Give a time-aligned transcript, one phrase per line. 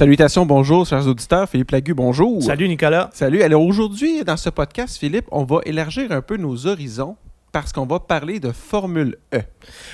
[0.00, 1.46] Salutations, bonjour, chers auditeurs.
[1.46, 2.42] Philippe Lagu, bonjour.
[2.42, 3.10] Salut Nicolas.
[3.12, 3.42] Salut.
[3.42, 7.18] Alors aujourd'hui, dans ce podcast, Philippe, on va élargir un peu nos horizons
[7.52, 9.42] parce qu'on va parler de Formule E.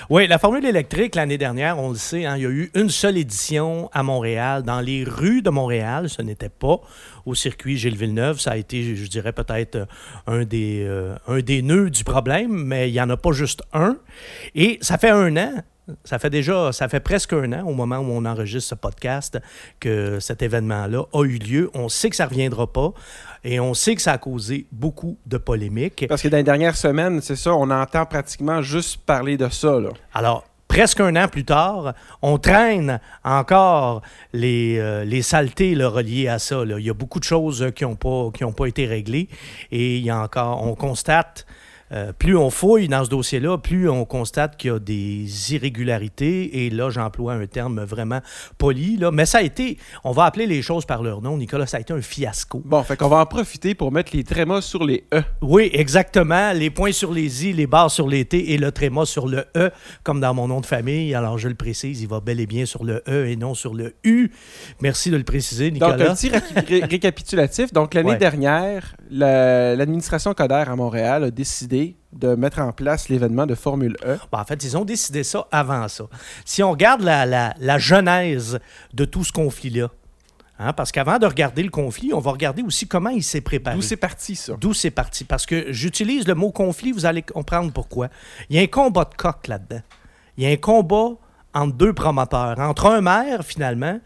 [0.09, 2.89] Oui, la Formule électrique, l'année dernière, on le sait, hein, il y a eu une
[2.89, 6.09] seule édition à Montréal, dans les rues de Montréal.
[6.09, 6.81] Ce n'était pas
[7.25, 8.39] au circuit Gilles Villeneuve.
[8.39, 9.89] Ça a été, je dirais, peut-être
[10.29, 13.65] un, des, euh, un des nœuds du problème, mais il n'y en a pas juste
[13.73, 13.97] un.
[14.55, 15.65] Et ça fait un an
[16.05, 19.39] ça fait déjà, ça fait presque un an au moment où on enregistre ce podcast
[19.81, 21.71] que cet événement-là a eu lieu.
[21.75, 22.93] On sait que ça ne reviendra pas
[23.45, 26.07] et on sait que ça a causé beaucoup de polémiques.
[26.09, 29.79] Parce que dans les dernières semaines, c'est ça, on entend pratiquement juste parler de ça.
[29.79, 29.91] Là.
[30.13, 36.39] Alors, presque un an plus tard, on traîne encore les, euh, les saletés reliées à
[36.39, 36.63] ça.
[36.65, 39.29] Il y a beaucoup de choses qui n'ont pas, qui pas été réglées
[39.71, 41.47] et il y a encore, on constate
[41.93, 46.67] euh, plus on fouille dans ce dossier-là, plus on constate qu'il y a des irrégularités.
[46.67, 48.21] Et là, j'emploie un terme vraiment
[48.59, 48.97] poli.
[48.97, 49.11] Là.
[49.11, 51.81] Mais ça a été, on va appeler les choses par leur nom, Nicolas, ça a
[51.81, 52.63] été un fiasco.
[52.65, 55.23] Bon, fait qu'on va en profiter pour mettre les trémas sur les E.
[55.43, 56.53] Oui, exactement.
[56.53, 59.45] Les points sur les I, les barres sur les T et le tréma sur le
[59.57, 59.71] E,
[60.03, 61.15] comme dans mon nom de famille.
[61.15, 63.75] Alors, je le précise, il va bel et bien sur le E et non sur
[63.75, 64.31] le U.
[64.81, 65.97] Merci de le préciser, Nicolas.
[65.97, 66.31] Donc, un petit
[66.85, 67.73] récapitulatif.
[67.73, 71.76] Donc, l'année dernière, l'administration Coder à Montréal a décidé
[72.13, 74.19] de mettre en place l'événement de Formule E?
[74.33, 76.05] en fait, ils ont décidé ça avant ça.
[76.45, 78.59] Si on regarde la, genèse
[78.95, 79.91] de tout ce conflit-là,
[80.59, 83.77] hein, parce qu'avant de regarder le conflit, on va regarder aussi comment il s'est préparé.
[83.77, 84.55] D'où c'est parti, ça?
[84.59, 85.25] D'où c'est parti.
[85.25, 88.09] Parce que j'utilise le mot conflit, vous allez comprendre pourquoi.
[88.49, 89.83] Il y a un combat de coq là-dedans.
[90.37, 91.17] Il y a un combat
[91.55, 93.99] entre deux promoteurs, entre un maire, finalement,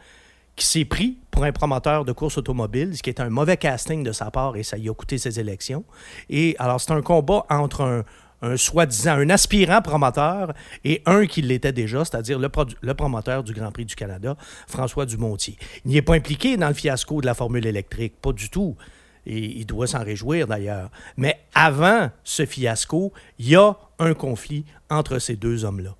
[0.61, 4.05] qui s'est pris pour un promoteur de course automobile, ce qui est un mauvais casting
[4.05, 5.85] de sa part et ça y a coûté ses élections.
[6.29, 8.05] Et alors, c'est un combat entre
[8.43, 10.53] un, soi-disant, un aspirant promoteur
[10.85, 12.51] et un qui l'était déjà, c'est-à-dire le,
[12.83, 14.37] le, promoteur du Grand Prix du Canada,
[14.67, 15.57] François Dumontier.
[15.87, 18.77] Il n'est pas impliqué dans le fiasco de la formule électrique, pas du tout.
[19.25, 20.91] Et il doit s'en réjouir d'ailleurs.
[21.17, 25.95] Mais avant ce fiasco, il y a un conflit entre ces deux hommes-là.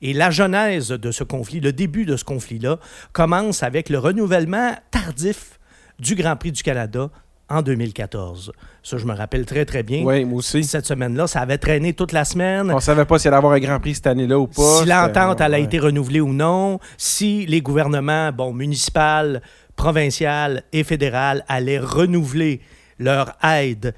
[0.00, 2.78] Et la genèse de ce conflit, le début de ce conflit-là,
[3.12, 5.58] commence avec le renouvellement tardif
[5.98, 7.10] du Grand Prix du Canada
[7.48, 8.52] en 2014.
[8.82, 10.04] Ça, je me rappelle très, très bien.
[10.04, 10.64] Oui, moi aussi.
[10.64, 12.70] Cette semaine-là, ça avait traîné toute la semaine.
[12.70, 14.80] On ne savait pas s'il allait avoir un Grand Prix cette année-là ou pas.
[14.80, 19.42] Si l'entente a été renouvelée ou non, si les gouvernements, bon, municipal,
[19.76, 22.60] provincial et fédéral allaient renouveler
[22.98, 23.94] leur aide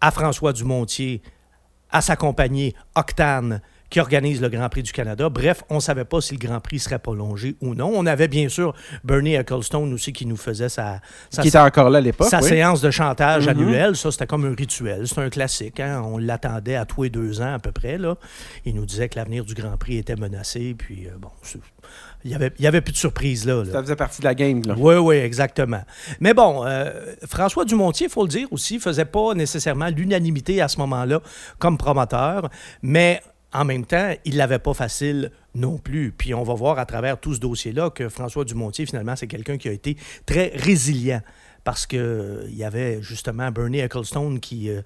[0.00, 1.22] à François Dumontier,
[1.90, 5.28] à sa compagnie Octane, qui organise le Grand Prix du Canada.
[5.28, 7.90] Bref, on ne savait pas si le Grand Prix serait prolongé ou non.
[7.94, 11.00] On avait bien sûr Bernie Ecclestone aussi qui nous faisait sa,
[11.30, 13.50] qui était encore là à l'époque, sa séance de chantage mm-hmm.
[13.50, 13.96] annuelle.
[13.96, 15.06] Ça, c'était comme un rituel.
[15.06, 15.80] C'est un classique.
[15.80, 16.02] Hein?
[16.04, 17.98] On l'attendait à tous les deux ans à peu près.
[17.98, 18.16] Là.
[18.64, 20.74] Il nous disait que l'avenir du Grand Prix était menacé.
[20.76, 21.30] Puis, euh, bon,
[22.24, 24.62] il n'y avait, y avait plus de surprise là, Ça faisait partie de la game.
[24.66, 24.74] Là.
[24.76, 25.82] Oui, oui, exactement.
[26.20, 26.90] Mais bon, euh,
[27.26, 31.20] François Dumontier, il faut le dire aussi, ne faisait pas nécessairement l'unanimité à ce moment-là
[31.58, 32.50] comme promoteur.
[32.82, 33.22] Mais
[33.52, 36.12] en même temps, il ne l'avait pas facile non plus.
[36.12, 39.56] Puis on va voir à travers tout ce dossier-là que François Dumontier, finalement, c'est quelqu'un
[39.56, 41.22] qui a été très résilient
[41.64, 44.82] parce qu'il euh, y avait justement Bernie Ecclestone qui, euh,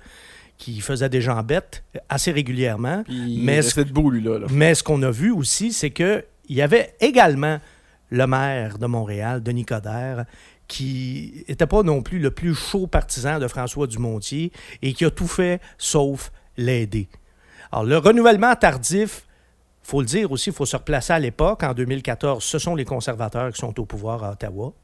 [0.59, 3.05] qui faisait des jambettes assez régulièrement.
[3.09, 7.59] mais, ce, là, mais ce qu'on a vu aussi, c'est qu'il y avait également
[8.11, 10.25] le maire de Montréal, Denis Coderre,
[10.69, 14.53] qui n'était pas non plus le plus chaud partisan de François Dumontier
[14.83, 17.09] et qui a tout fait sauf l'aider.
[17.73, 19.27] Alors, le renouvellement tardif,
[19.83, 21.63] il faut le dire aussi, il faut se replacer à l'époque.
[21.63, 24.75] En 2014, ce sont les conservateurs qui sont au pouvoir à Ottawa,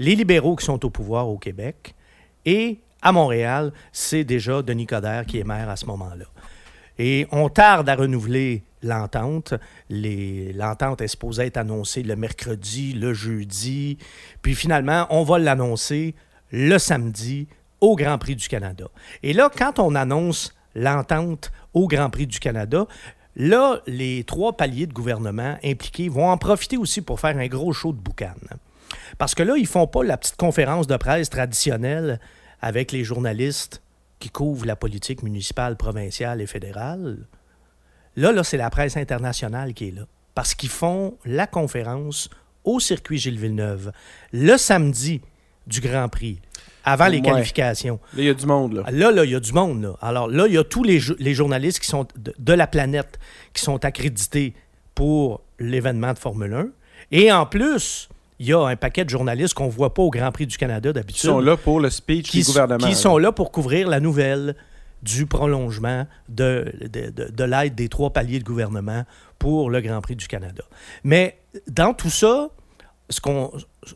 [0.00, 1.94] les libéraux qui sont au pouvoir au Québec,
[2.44, 6.24] et à Montréal, c'est déjà Denis Coderre qui est maire à ce moment-là.
[6.98, 9.54] Et on tarde à renouveler l'entente.
[9.90, 13.98] L'entente est supposée être annoncée le mercredi, le jeudi,
[14.42, 16.14] puis finalement, on va l'annoncer
[16.50, 17.48] le samedi
[17.80, 18.88] au Grand Prix du Canada.
[19.22, 22.86] Et là, quand on annonce l'entente au Grand Prix du Canada.
[23.34, 27.72] Là, les trois paliers de gouvernement impliqués vont en profiter aussi pour faire un gros
[27.72, 28.34] show de boucan.
[29.18, 32.20] Parce que là, ils font pas la petite conférence de presse traditionnelle
[32.60, 33.82] avec les journalistes
[34.18, 37.26] qui couvrent la politique municipale, provinciale et fédérale.
[38.16, 40.06] Là, là c'est la presse internationale qui est là.
[40.34, 42.30] Parce qu'ils font la conférence
[42.64, 43.92] au circuit Gilles Villeneuve
[44.32, 45.20] le samedi
[45.66, 46.40] du Grand Prix
[46.86, 47.98] avant les qualifications.
[48.14, 48.74] Là, il y a du monde.
[48.74, 49.82] Là, là, là il y a du monde.
[49.82, 49.96] Là.
[50.00, 53.18] Alors là, il y a tous les, les journalistes qui sont de, la planète
[53.52, 54.54] qui sont accrédités
[54.94, 56.68] pour l'événement de Formule 1.
[57.10, 60.10] Et en plus, il y a un paquet de journalistes qu'on ne voit pas au
[60.10, 61.20] Grand Prix du Canada d'habitude.
[61.20, 62.86] Qui sont là pour le speech qui, du gouvernement.
[62.86, 64.54] Qui sont là pour couvrir la nouvelle
[65.02, 69.04] du prolongement de, de, de, de l'aide des trois paliers de gouvernement
[69.38, 70.62] pour le Grand Prix du Canada.
[71.02, 72.48] Mais dans tout ça,
[73.10, 73.52] ce qu'on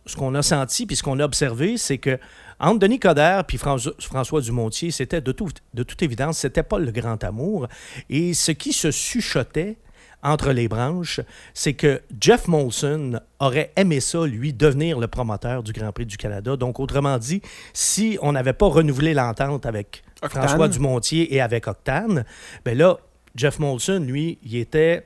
[0.07, 2.19] ce qu'on a senti puis ce qu'on a observé, c'est que
[2.61, 5.35] entre Denis Coderre puis François Dumontier, c'était de,
[5.75, 7.67] de toute évidence, c'était pas le grand amour.
[8.09, 9.79] Et ce qui se chuchotait
[10.23, 11.21] entre les branches,
[11.55, 16.19] c'est que Jeff Molson aurait aimé ça, lui, devenir le promoteur du Grand Prix du
[16.19, 16.57] Canada.
[16.57, 17.41] Donc, autrement dit,
[17.73, 22.25] si on n'avait pas renouvelé l'entente avec François Dumontier et avec Octane,
[22.65, 22.99] ben là,
[23.35, 25.05] Jeff Molson, lui, il était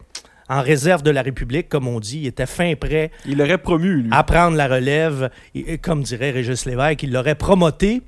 [0.48, 2.20] en réserve de la République, comme on dit.
[2.20, 3.10] Il était fin prêt.
[3.26, 4.08] Il l'aurait promu, lui.
[4.10, 5.30] À prendre la relève.
[5.54, 8.02] Et, comme dirait Régis Lévesque, il l'aurait promoté.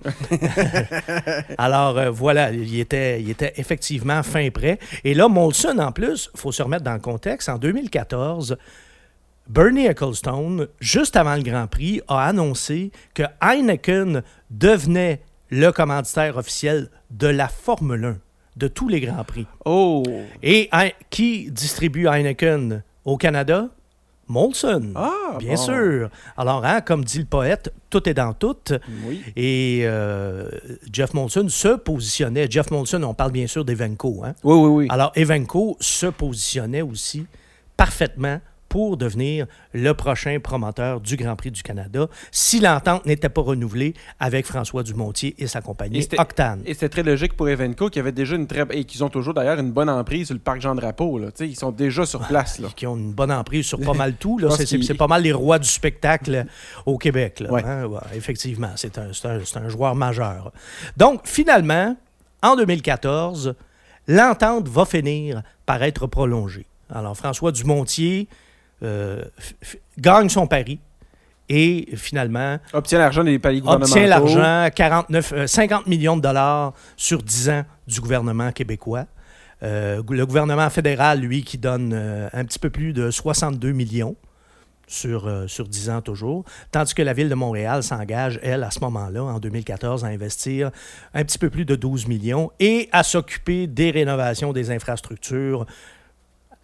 [1.59, 4.79] Alors, euh, voilà, il était, il était effectivement fin prêt.
[5.05, 8.57] Et là, Molson, en plus, il faut se remettre dans le contexte, en 2014,
[9.49, 16.91] Bernie Ecclestone, juste avant le Grand Prix, a annoncé que Heineken devenait le commanditaire officiel
[17.11, 18.26] de la Formule 1
[18.57, 19.47] de tous les Grands Prix.
[19.65, 20.03] Oh!
[20.43, 20.71] Et
[21.11, 23.69] qui distribue Heineken au Canada?
[24.29, 24.93] Molson.
[24.97, 26.11] Ah, bien sûr.
[26.37, 28.57] Alors, hein, comme dit le poète, tout est dans tout.
[29.05, 29.23] Oui.
[29.37, 30.51] Et euh,
[30.93, 32.49] Jeff Molson se positionnait.
[32.51, 34.25] Jeff Molson, on parle bien sûr d'Evenco.
[34.25, 34.35] Hein?
[34.43, 34.87] Oui, oui, oui.
[34.91, 37.27] Alors, Evenco se positionnait aussi
[37.77, 43.43] parfaitement pour devenir le prochain promoteur du Grand Prix du Canada si l'entente n'était pas
[43.43, 46.63] renouvelée avec François Dumontier et sa compagnie Octane.
[46.67, 49.35] Et c'était très logique pour Evenco qui avait déjà une très et qui ont toujours
[49.35, 52.59] d'ailleurs une bonne emprise sur le parc Jean Drapeau là, ils sont déjà sur place
[52.59, 52.69] là.
[52.77, 55.59] qui ont une bonne emprise sur pas mal tout là, c'est pas mal les rois
[55.59, 56.47] du spectacle
[56.87, 57.89] au Québec là, hein.
[58.15, 60.53] effectivement, c'est un, un, un joueur majeur.
[60.97, 61.97] Donc finalement
[62.43, 63.55] en 2014,
[64.09, 66.67] l'entente va finir par être prolongée.
[66.93, 68.29] Alors François Dumontier
[68.83, 69.25] euh,
[69.99, 70.79] gagne son pari
[71.49, 73.93] et finalement obtient l'argent des paliers gouvernementaux.
[73.93, 79.07] Obtient l'argent, 49, 50 euh, millions de dollars sur 10 ans du gouvernement québécois.
[79.63, 81.95] Euh, le gouvernement fédéral, lui, qui donne
[82.33, 84.17] un petit peu plus de 62 millions
[84.87, 88.81] sur, sur 10 ans toujours, tandis que la ville de Montréal s'engage, elle, à ce
[88.81, 90.71] moment-là, en 2014, à investir
[91.15, 95.67] un petit peu plus de 12 millions et à s'occuper des rénovations des infrastructures,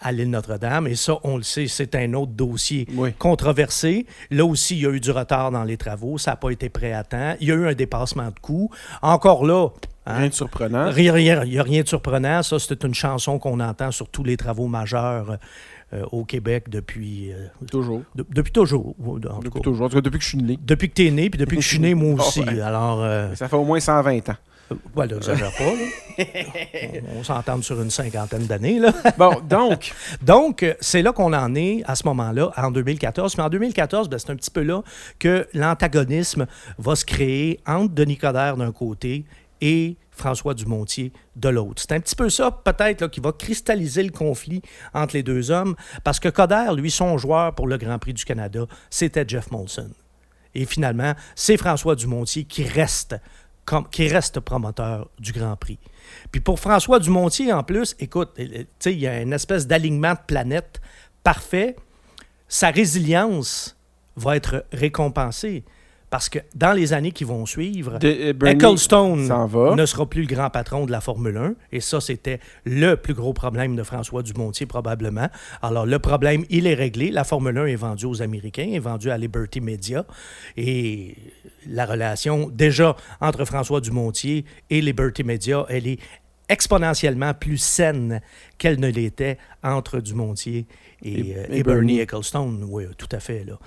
[0.03, 0.87] à l'île Notre-Dame.
[0.87, 2.87] Et ça, on le sait, c'est un autre dossier
[3.19, 4.07] controversé.
[4.31, 6.19] Là aussi, il y a eu du retard dans les travaux.
[6.19, 7.37] Ça n'a pas été prêt à temps.
[7.41, 8.71] Il y a eu un dépassement de coûts.
[9.01, 9.69] Encore là,
[10.07, 10.91] hein, Rien de surprenant.
[10.91, 12.43] Rien, il n'y a rien de surprenant.
[12.43, 15.39] Ça, c'est une chanson qu'on entend sur tous les travaux majeurs
[15.95, 17.33] euh, au Québec depuis.
[17.33, 18.03] Euh, toujours.
[18.15, 18.95] depuis toujours.
[19.43, 19.91] depuis toujours.
[19.91, 20.59] depuis que je suis né.
[20.63, 22.41] Depuis que tu es né, puis depuis que je suis né, moi aussi.
[22.41, 24.37] Alors, euh, Ça fait au moins 120 ans.
[24.95, 26.25] Voilà, j'exagère pas.
[27.17, 28.79] on, s'entend sur une cinquantaine d'années.
[28.79, 28.93] Là.
[29.19, 29.93] bon, donc?
[30.23, 33.37] donc, c'est là qu'on en est à ce moment-là, en 2014.
[33.37, 34.83] Mais en 2014, ben, c'est un petit peu là
[35.19, 36.47] que l'antagonisme
[36.79, 39.25] va se créer entre Denis Coderre d'un côté
[39.61, 41.81] et François Dumontier de l'autre.
[41.81, 44.61] C'est un petit peu ça, peut-être, qui va cristalliser le conflit
[44.93, 45.75] entre les deux hommes,
[46.05, 49.91] parce que Coderre, lui, son joueur pour le Grand Prix du Canada, c'était Jeff Molson.
[50.55, 53.17] Et finalement, c'est François Dumontier qui reste
[53.91, 55.79] qui reste promoteur du Grand Prix.
[56.31, 60.81] Puis pour François Dumontier, en plus, écoute, il y a une espèce d'alignement de planète
[61.23, 61.77] parfait.
[62.49, 63.77] Sa résilience
[64.17, 65.65] va être récompensée.
[66.13, 69.23] Parce que dans les années qui vont suivre, euh, Ecclestone
[69.75, 71.55] ne sera plus le grand patron de la Formule 1.
[71.73, 75.29] Et ça, c'était le plus gros problème de François Dumontier, probablement.
[75.63, 77.11] Alors, le problème, il est réglé.
[77.11, 80.05] La Formule 1 est vendue aux Américains, est vendue à Liberty Media.
[80.59, 81.17] Et
[81.67, 85.99] la relation, déjà, entre François Dumontier et Liberty Media, elle est
[86.51, 88.21] exponentiellement plus saine
[88.59, 90.67] qu'elle ne l'était entre Dumontier
[91.03, 92.67] et, euh, et, Bernie Ecclestone.
[92.69, 93.45] Oui, tout à fait.
[93.45, 93.59] Là.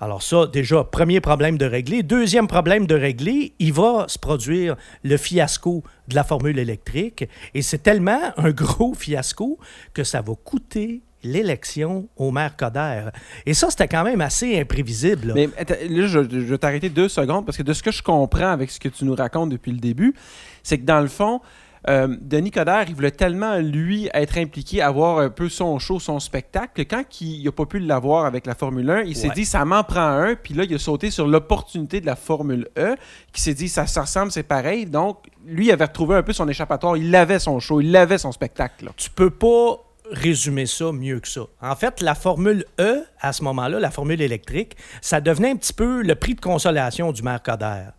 [0.00, 2.02] Alors ça, déjà, premier problème de régler.
[2.02, 7.28] Deuxième problème de régler, il va se produire le fiasco de la formule électrique.
[7.52, 9.58] Et c'est tellement un gros fiasco
[9.92, 13.10] que ça va coûter l'élection au maire Coder.
[13.44, 15.34] Et ça, c'était quand même assez imprévisible.
[15.34, 18.50] Mais là, je, je vais t'arrêter deux secondes parce que de ce que je comprends
[18.50, 20.14] avec ce que tu nous racontes depuis le début,
[20.62, 21.42] c'est que dans le fond,
[21.88, 26.20] euh, Denis Coderre, il voulait tellement, lui, être impliqué, avoir un peu son show, son
[26.20, 29.44] spectacle, que quand il n'a pas pu l'avoir avec la Formule 1, il s'est dit,
[29.44, 30.34] ça m'en prend un.
[30.34, 32.96] Puis là, il a sauté sur l'opportunité de la Formule E,
[33.32, 34.86] qui s'est dit, ça, se ressemble, c'est pareil.
[34.86, 36.96] Donc, lui, il avait retrouvé un peu son échappatoire.
[36.96, 38.90] Il avait son show, il avait son spectacle.
[38.96, 39.78] Tu peux pas
[40.10, 41.42] résumer ça mieux que ça.
[41.62, 45.72] En fait, la Formule E, à ce moment-là, la formule électrique, ça devenait un petit
[45.72, 47.92] peu le prix de consolation du maire Coderre.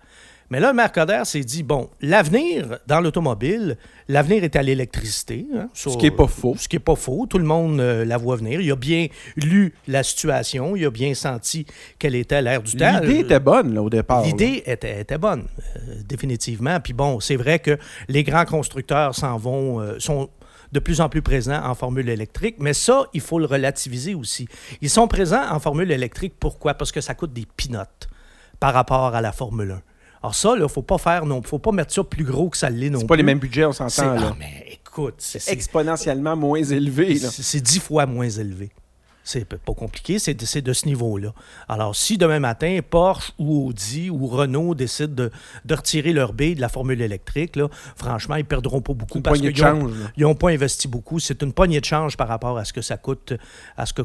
[0.52, 3.78] Mais là, Mercader s'est dit, bon, l'avenir dans l'automobile,
[4.10, 5.48] l'avenir est à l'électricité.
[5.56, 6.56] Hein, ce qui n'est pas faux.
[6.58, 7.26] Ce qui n'est pas faux.
[7.26, 8.60] Tout le monde euh, la voit venir.
[8.60, 10.76] Il a bien lu la situation.
[10.76, 11.66] Il a bien senti
[11.98, 13.00] quelle était l'ère du temps.
[13.00, 14.26] L'idée était bonne, là, au départ.
[14.26, 15.46] L'idée était, était, bonne,
[15.78, 16.82] euh, définitivement.
[16.82, 17.78] Puis bon, c'est vrai que
[18.10, 20.30] les grands constructeurs s'en vont, euh, sont
[20.74, 24.50] de plus en plus présents en formule électrique, mais ça, il faut le relativiser aussi.
[24.82, 26.74] Ils sont présents en formule électrique, pourquoi?
[26.74, 28.10] Parce que ça coûte des pinottes
[28.60, 29.82] par rapport à la Formule 1.
[30.24, 32.58] Alors ça, il ne faut pas faire non, faut pas mettre ça plus gros que
[32.58, 33.10] ça l'est non C'est plus.
[33.10, 34.14] pas les mêmes budgets, on s'entend.
[34.14, 34.30] là.
[34.32, 37.18] ah, mais écoute, c'est exponentiellement moins élevé.
[37.18, 38.70] c'est- dix fois moins élevé.
[39.24, 41.32] C'est pas compliqué, c'est de, ce niveau-là.
[41.70, 45.32] Alors, si demain matin, Porsche ou Audi ou Renault décident de,
[45.64, 49.24] de retirer leur bille de la formule électrique, là, franchement, ils perdront pas beaucoup Une
[49.24, 49.54] parce qu'ils
[50.18, 51.20] n'ont pas investi beaucoup.
[51.20, 53.34] C'est une poignée de change par rapport à ce que ça coûte,
[53.78, 54.02] à ce que,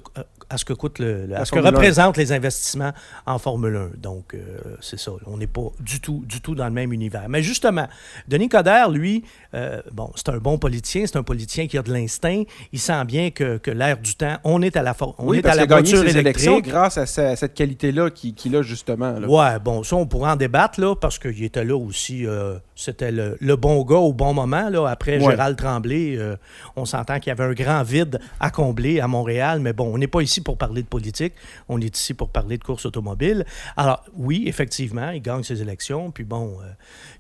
[0.49, 1.77] à ce que coûte le, à ce que Formule 1.
[1.77, 2.93] représentent les investissements
[3.27, 3.91] en Formule 1.
[4.01, 4.39] Donc, euh,
[4.81, 5.11] c'est ça.
[5.27, 7.29] On n'est pas du tout, du tout dans le même univers.
[7.29, 7.89] Mais justement,
[8.29, 9.25] Denis Coderre, lui,
[9.55, 12.45] euh, bon, c'est un bon politicien, c'est un politicien qui a de l'instinct.
[12.73, 15.39] Il sent bien que, que l'air du temps, on est à la, for- on Oui,
[15.39, 16.73] est parce à la voiture élections électrique.
[16.73, 19.19] grâce à, sa- cette qualité-là qu'il qu'il a justement.
[19.19, 19.27] là.
[19.27, 22.25] Ouais, bon, ça, on pourra en débattre, là, parce qu'il était là aussi.
[22.27, 24.87] euh, C'était le, le bon gars au bon moment, là.
[24.87, 25.31] Après Ouais.
[25.31, 26.37] Gérald Tremblay, euh,
[26.77, 29.99] on s'entend qu'il y avait un grand vide à combler à Montréal, mais bon, on
[29.99, 31.33] n'est pas ici pour parler de politique,
[31.71, 33.47] on est ici pour parler de course automobile.
[33.79, 36.67] Alors, oui, effectivement, il gagne ses élections, puis bon, euh,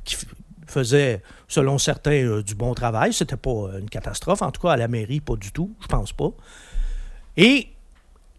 [0.05, 0.17] qui
[0.67, 3.13] faisait, selon certains, euh, du bon travail.
[3.15, 5.87] C'était pas euh, une catastrophe, en tout cas, à la mairie, pas du tout, je
[5.87, 6.31] pense pas.
[7.37, 7.69] Et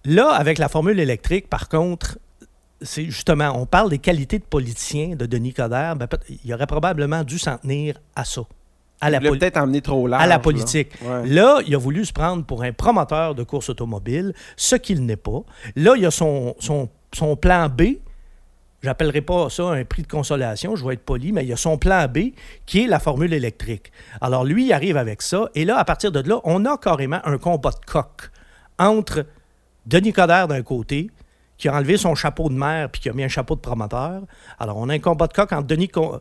[0.05, 2.17] Là, avec la formule électrique, par contre,
[2.81, 5.95] c'est justement, on parle des qualités de politicien de Denis Coderre.
[5.95, 6.07] Ben,
[6.43, 8.41] il aurait probablement dû s'en tenir à ça,
[9.01, 10.23] à la, Il l'a peut-être emmené trop large.
[10.23, 10.39] à la là.
[10.39, 10.91] politique.
[11.01, 11.27] Ouais.
[11.27, 15.15] Là, il a voulu se prendre pour un promoteur de course automobile, ce qu'il n'est
[15.15, 15.41] pas.
[15.75, 17.97] Là, il y a son, son, son plan B.
[18.83, 21.57] J'appellerai pas ça un prix de consolation, je vais être poli, mais il y a
[21.57, 22.29] son plan B
[22.67, 23.91] qui est la formule électrique.
[24.21, 27.19] Alors lui, il arrive avec ça, et là, à partir de là, on a carrément
[27.25, 28.29] un combat de coq
[28.77, 29.25] entre
[29.87, 31.09] Denis Coderre d'un côté,
[31.57, 34.21] qui a enlevé son chapeau de maire puis qui a mis un chapeau de promoteur.
[34.59, 36.17] Alors, on a un combat de coq entre Denis, Co-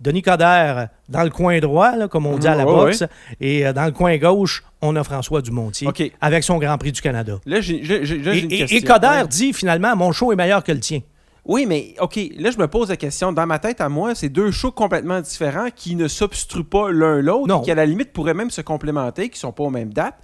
[0.00, 3.04] Denis Coderre dans le coin droit, là, comme on dit à la ouais, boxe,
[3.40, 5.88] et euh, dans le coin gauche, on a François Dumontier
[6.20, 7.38] avec son Grand Prix du Canada.
[7.46, 8.76] Là, j'ai Et, une question.
[8.76, 9.28] et Coderre Ouais.
[9.28, 11.00] dit finalement, mon show est meilleur que le tien.
[11.48, 13.32] Oui, mais OK, là, je me pose la question.
[13.32, 17.20] Dans ma tête, à moi, c'est deux shows complètement différents qui ne s'obstruent pas l'un
[17.22, 20.18] l'autre, qui, à la limite, pourraient même se complémenter, qui sont pas aux mêmes dates.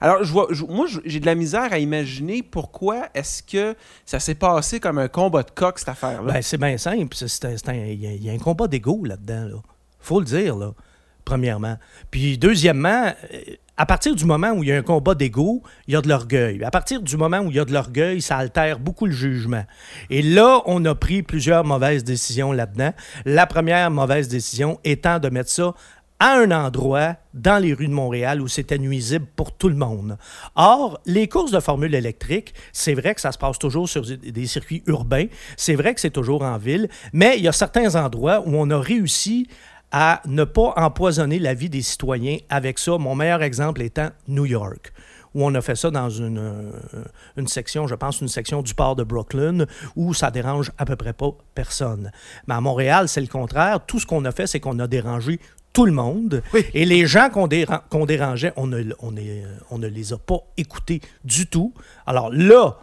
[0.00, 0.20] Alors,
[0.68, 3.74] moi, j'ai de la misère à imaginer pourquoi est-ce que
[4.04, 6.32] ça s'est passé comme un combat de coq, cette affaire-là.
[6.32, 7.16] Ben, c'est bien simple.
[7.68, 9.46] Il y, y a un combat d'ego là-dedans.
[9.46, 9.56] Là.
[10.00, 10.72] faut le dire, là,
[11.24, 11.76] premièrement.
[12.10, 13.38] Puis, deuxièmement, euh,
[13.76, 16.08] à partir du moment où il y a un combat d'ego, il y a de
[16.08, 16.62] l'orgueil.
[16.62, 19.64] À partir du moment où il y a de l'orgueil, ça altère beaucoup le jugement.
[20.10, 22.92] Et là, on a pris plusieurs mauvaises décisions là-dedans.
[23.24, 25.74] La première mauvaise décision étant de mettre ça
[26.20, 30.16] à un endroit dans les rues de Montréal où c'était nuisible pour tout le monde.
[30.54, 34.46] Or, les courses de formule électrique, c'est vrai que ça se passe toujours sur des-
[34.46, 38.42] circuits urbains, c'est vrai que c'est toujours en ville, mais il y a certains endroits
[38.46, 39.48] où on a réussi
[39.90, 42.98] à ne pas empoisonner la vie des citoyens avec ça.
[42.98, 44.92] Mon meilleur exemple étant New York
[45.34, 48.94] où on a fait ça dans une, euh, section, je pense, une section du port
[48.96, 49.66] de Brooklyn,
[49.96, 52.12] où ça dérange à peu près pas personne.
[52.46, 53.84] Mais à Montréal, c'est le contraire.
[53.84, 55.40] Tout ce qu'on a fait, c'est qu'on a dérangé
[55.74, 56.42] tout le monde.
[56.54, 56.64] Oui.
[56.72, 60.18] Et les gens qu'on déra- qu'on dérangeait, on ne, on, est- on ne les a
[60.18, 61.74] pas écoutés du tout.
[62.06, 62.78] Alors là,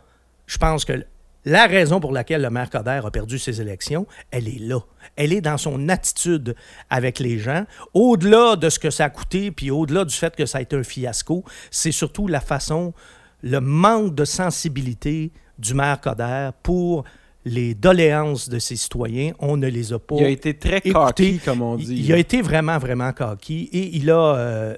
[0.45, 1.03] je pense que
[1.45, 4.79] la raison pour laquelle le maire Coder a perdu ses élections, elle est là.
[5.15, 6.53] Elle est dans son attitude
[6.91, 7.65] avec les gens.
[7.95, 10.75] Au-delà de ce que ça a coûté, puis au-delà du fait que ça a été
[10.75, 12.93] un fiasco, c'est surtout la façon,
[13.41, 17.05] le manque de sensibilité du maire Coder pour
[17.45, 19.33] les doléances de ses citoyens.
[19.39, 21.95] On ne les a pas il a été très cocky, comme on dit.
[21.95, 24.77] Il a été vraiment, vraiment coquille et il a euh,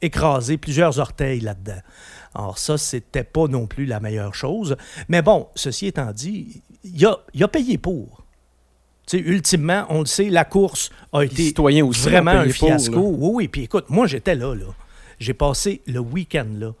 [0.00, 1.80] écrasé plusieurs orteils là-dedans.
[2.34, 4.76] Alors ça, c'était pas non plus la meilleure chose.
[5.08, 8.24] Mais bon, ceci étant dit, il a, il a payé pour.
[9.12, 13.00] Ultimement, on le sait, la course a Les été aussi vraiment un pour, fiasco.
[13.00, 13.48] oui, oui.
[13.48, 14.66] Puis écoute, moi, j'étais là, là.
[15.18, 16.74] J'ai passé le week-end là.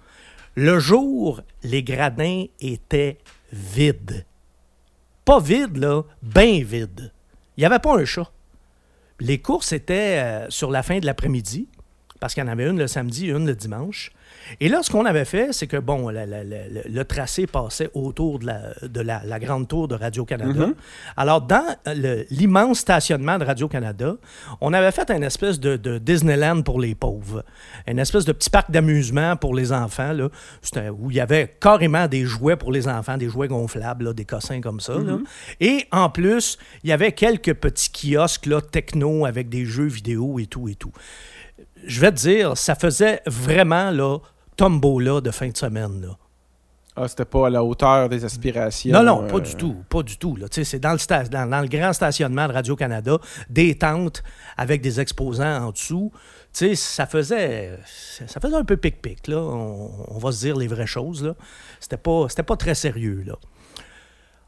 [0.54, 3.18] Le jour, les gradins étaient
[3.52, 4.26] vides.
[5.28, 7.12] Pas vides, là, bien vides.
[7.58, 8.32] Il n'y avait pas un chat.
[9.20, 11.68] Les courses étaient euh, sur la fin de l'après-midi,
[12.18, 14.10] parce qu'il y en avait une le samedi et une le dimanche.
[14.60, 16.56] Et là, ce qu'on avait fait, c'est que, bon, la- la- la-
[16.88, 20.66] le, tracé passait autour de la, de la, la grande tour de Radio-Canada.
[20.68, 20.74] Mhm.
[21.16, 24.16] Alors, dans le- l'immense stationnement de Radio-Canada,
[24.60, 27.44] on avait fait une espèce de, de Disneyland pour les pauvres.
[27.86, 30.28] Une espèce de petit parc d'amusement pour les enfants, là,
[30.98, 34.24] où il y avait carrément des jouets pour les enfants, des jouets gonflables, là, des
[34.24, 34.94] cossins comme ça.
[34.94, 35.18] là.
[35.60, 40.38] Et en plus, il y avait quelques petits kiosques là, techno avec des jeux vidéo
[40.38, 40.92] et tout et tout.
[41.86, 44.18] Je vais te dire, ça faisait vraiment là,
[44.58, 46.02] tombola de fin de semaine.
[46.02, 46.16] Là.
[47.00, 48.92] Ah, c'était pas à la hauteur des aspirations.
[48.92, 49.76] Non, non, pas euh, du tout.
[49.88, 50.34] Pas du tout.
[50.34, 50.48] là.
[50.50, 50.96] C'est dans
[51.30, 54.24] dans, dans le grand stationnement de Radio-Canada, des tentes
[54.56, 56.10] avec des exposants en dessous.
[56.52, 57.78] Tu sais, ça faisait,
[58.26, 59.28] ça faisait un peu pic-pic.
[59.28, 59.38] là.
[59.38, 61.22] On, on va se dire les vraies choses.
[61.24, 61.34] là.
[61.78, 63.22] C'était pas, c'était pas très sérieux.
[63.24, 63.36] Là.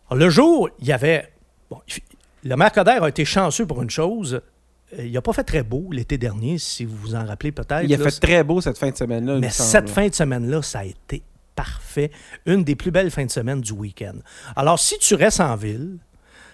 [0.09, 1.33] Alors, le jour, il y avait.
[1.71, 1.79] Bon,
[2.43, 4.41] le Coder a été chanceux pour une chose.
[4.99, 7.85] Euh, Il n'a pas fait très beau l'été dernier, si vous vous en rappelez peut-être.
[7.85, 8.05] Il a là.
[8.11, 9.39] fait très beau cette fin de semaine-là.
[9.39, 9.69] Mais semble.
[9.71, 11.23] cette fin de semaine-là, ça a été
[11.55, 12.11] parfait.
[12.47, 14.15] Une des plus belles fins de semaine du week-end.
[14.57, 15.99] Alors, si tu restes en ville,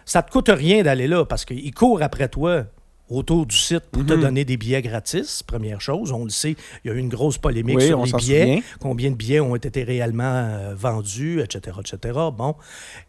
[0.05, 2.65] ça te coûte rien d'aller là parce qu'il court après toi
[3.09, 4.21] autour du site pour te Mhm.
[4.21, 6.11] donner des billets gratis, première chose.
[6.11, 8.43] On le sait, il y a eu une grosse polémique Oui, sur les billets.
[8.47, 8.61] souvient.
[8.81, 12.19] Combien de billets ont été réellement euh, vendus, etc., etc.
[12.37, 12.57] Bon.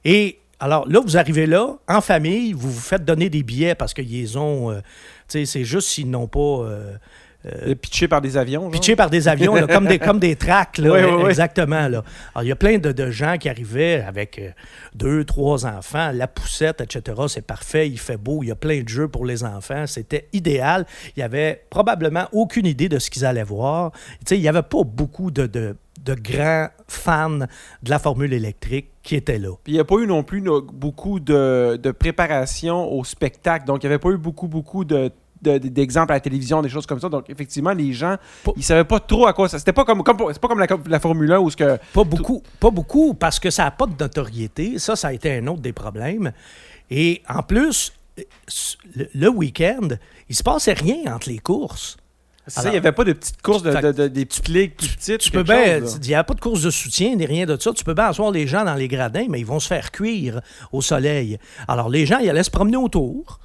[0.06, 3.94] Et alors là, vous arrivez là, en famille, vous vous faites donner des billets parce
[3.96, 4.70] qu'ils ont...
[4.72, 4.82] euh,
[5.28, 6.40] c'est juste s'ils n'ont pas...
[6.40, 6.94] euh,
[7.46, 8.64] Euh, Pitché par des avions.
[8.64, 8.72] genre?
[8.72, 11.30] pitché par des avions, là, comme des, comme des tracks, là, Oui, oui, oui.
[11.30, 11.88] exactement.
[11.88, 12.04] Là.
[12.34, 14.50] Alors, il y a plein de, de gens qui arrivaient avec euh,
[14.96, 17.22] deux, trois enfants, la poussette, etc.
[17.30, 19.86] C'est parfait, il fait beau, il y a plein de jeux pour les enfants.
[19.88, 20.86] C'était idéal.
[21.16, 23.92] Il y avait probablement aucune idée de ce qu'ils allaient voir.
[24.32, 25.76] Il n'y avait pas beaucoup de, de-
[26.08, 29.52] de grands fans de la formule électrique qui étaient là.
[29.64, 33.66] Puis il n'y a pas eu non plus no- beaucoup de, de préparation au spectacle.
[33.66, 36.70] Donc, il n'y avait pas eu beaucoup, beaucoup de de- d'exemples à la télévision, des
[36.70, 37.10] choses comme ça.
[37.10, 39.60] Donc, effectivement, les gens, Pas- ils savaient pas trop à quoi ça...
[39.60, 41.78] C'était pas comme, comme, pas comme la, la Formule 1 où ce que...
[41.94, 44.80] Pas beaucoup, pas beaucoup, parce que ça n'a pas de notoriété.
[44.80, 46.32] Ça, ça a été un autre des problèmes.
[46.90, 47.94] Et en plus,
[48.96, 49.90] le, le week-end,
[50.28, 51.98] il se passait rien entre les courses.
[52.48, 54.88] Ça, il n'y avait pas de petites courses, de, de- de- des petites ligues plus
[54.96, 55.20] petites.
[55.20, 56.00] Tu ou peux quelque bien, chose, là.
[56.04, 57.72] il n'y a pas de course de soutien ni rien de ça.
[57.74, 60.42] Tu peux bien asseoir les gens dans les gradins, mais ils vont se faire cuire
[60.72, 61.38] au soleil.
[61.68, 63.40] Alors les gens, ils allaient se promener autour.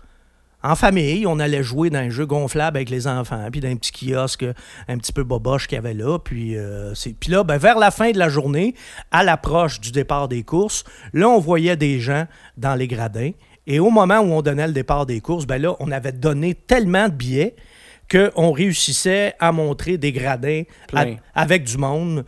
[0.65, 3.75] En famille, on allait jouer dans un jeu gonflable avec les enfants, puis dans un
[3.75, 4.45] petit kiosque
[4.87, 6.21] un petit peu boboche qu'il y avait là.
[6.21, 8.77] Puis, euh, puis là, ben, vers la fin de la journée,
[9.11, 13.33] à l'approche du départ des courses, là, on voyait des gens dans les gradins.
[13.67, 16.55] Et au moment où on donnait le départ des courses, ben là, on avait donné
[16.55, 17.57] tellement de billets
[18.12, 22.25] qu'on réussissait à montrer des gradins à- avec du monde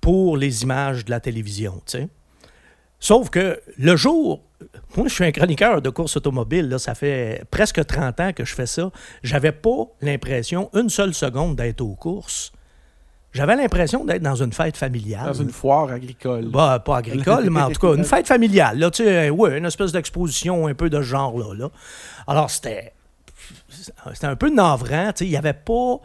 [0.00, 1.80] pour les images de la télévision.
[3.00, 4.42] Sauf que le jour,
[4.96, 8.44] moi je suis un chroniqueur de course automobile, là, ça fait presque 30 ans que
[8.44, 8.90] je fais ça,
[9.22, 12.52] j'avais pas l'impression une seule seconde d'être aux courses.
[13.32, 15.26] J'avais l'impression d'être dans une fête familiale.
[15.26, 16.46] Dans une foire agricole.
[16.46, 18.78] Bah, pas agricole, mais en tout cas, une fête familiale.
[18.78, 21.54] Là, tu sais, ouais, une espèce d'exposition un peu de ce genre-là.
[21.54, 21.68] là.
[22.26, 22.94] Alors, c'était,
[24.14, 25.08] c'était un peu navrant.
[25.12, 25.98] tu sais, Il n'y avait pas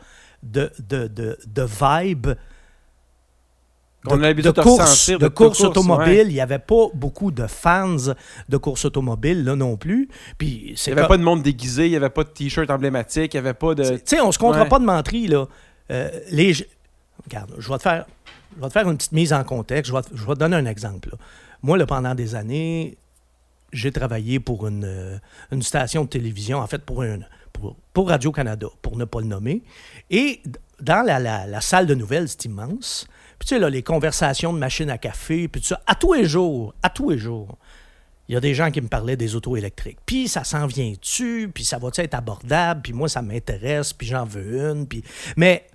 [0.44, 2.28] de, de, de, de vibe
[4.06, 6.08] On a de, de de course, de course automobile.
[6.14, 6.26] ouais.
[6.28, 7.96] Il n'y avait pas beaucoup de fans
[8.50, 10.10] de course automobile, là non plus.
[10.38, 12.70] Puis Il n'y avait comme- pas de monde déguisé, il n'y avait pas de t-shirt
[12.70, 13.84] emblématique, il n'y avait pas de...
[13.98, 14.70] tu sais, on se comptera Ouais.
[14.70, 15.48] pas de menterie, là.
[15.92, 16.54] Euh, les...
[17.26, 18.06] Regarde, je vais, te faire...
[18.58, 19.90] je vais te faire une petite mise en contexte.
[19.92, 21.12] Je vais, te- je vais te donner un exemple.
[21.12, 21.18] là.
[21.62, 22.98] Moi, là, pendant des années,
[23.72, 25.18] j'ai travaillé pour une, euh,
[25.52, 27.26] une station de télévision, en fait, pour, une,
[27.64, 29.64] pour, pour Radio-Canada, pour ne pas le nommer.
[30.10, 30.42] Et
[30.82, 33.08] dans la, la- la salle de nouvelles, c'est immense.
[33.40, 36.14] Puis, tu sais, là, les conversations de machines à café, puis tout ça, à tous
[36.14, 37.58] les jours, à tous les jours,
[38.28, 40.00] il y a des gens qui me parlaient des autos électriques.
[40.06, 41.50] Puis ça s'en vient-tu?
[41.54, 42.82] Puis ça va-tu être abordable?
[42.82, 44.88] Puis moi, ça m'intéresse, puis j'en veux une.
[44.88, 45.04] Puis...
[45.38, 45.68] Mais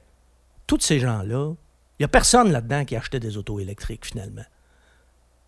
[0.66, 1.52] tous ces gens-là,
[1.98, 4.44] il n'y a personne là-dedans qui achetait des autos électriques, finalement.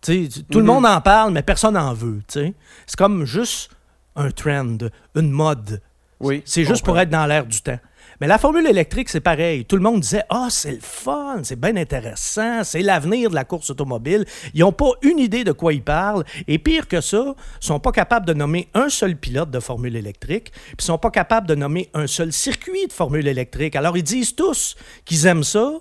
[0.01, 0.71] Tu sais, tu- tout le Mhm.
[0.73, 2.21] monde en parle, mais personne n'en veut.
[2.27, 2.53] tu sais.
[2.87, 3.69] C'est comme juste
[4.15, 4.77] un trend,
[5.15, 5.81] une mode.
[6.21, 7.79] Oui, C'est juste pour être dans l'air du temps.
[8.21, 9.65] Mais la formule électrique, c'est pareil.
[9.65, 13.45] Tout le monde disait Ah, c'est le fun, c'est bien intéressant, c'est l'avenir de la
[13.45, 14.25] course automobile.
[14.53, 16.23] Ils n'ont pas une idée de quoi ils parlent.
[16.47, 19.95] Et pire que ça, ils sont pas capables de nommer un seul pilote de formule
[19.95, 23.75] électrique, puis ils sont pas capables de nommer un seul circuit de formule électrique.
[23.75, 25.73] Alors ils disent tous qu'ils aiment ça,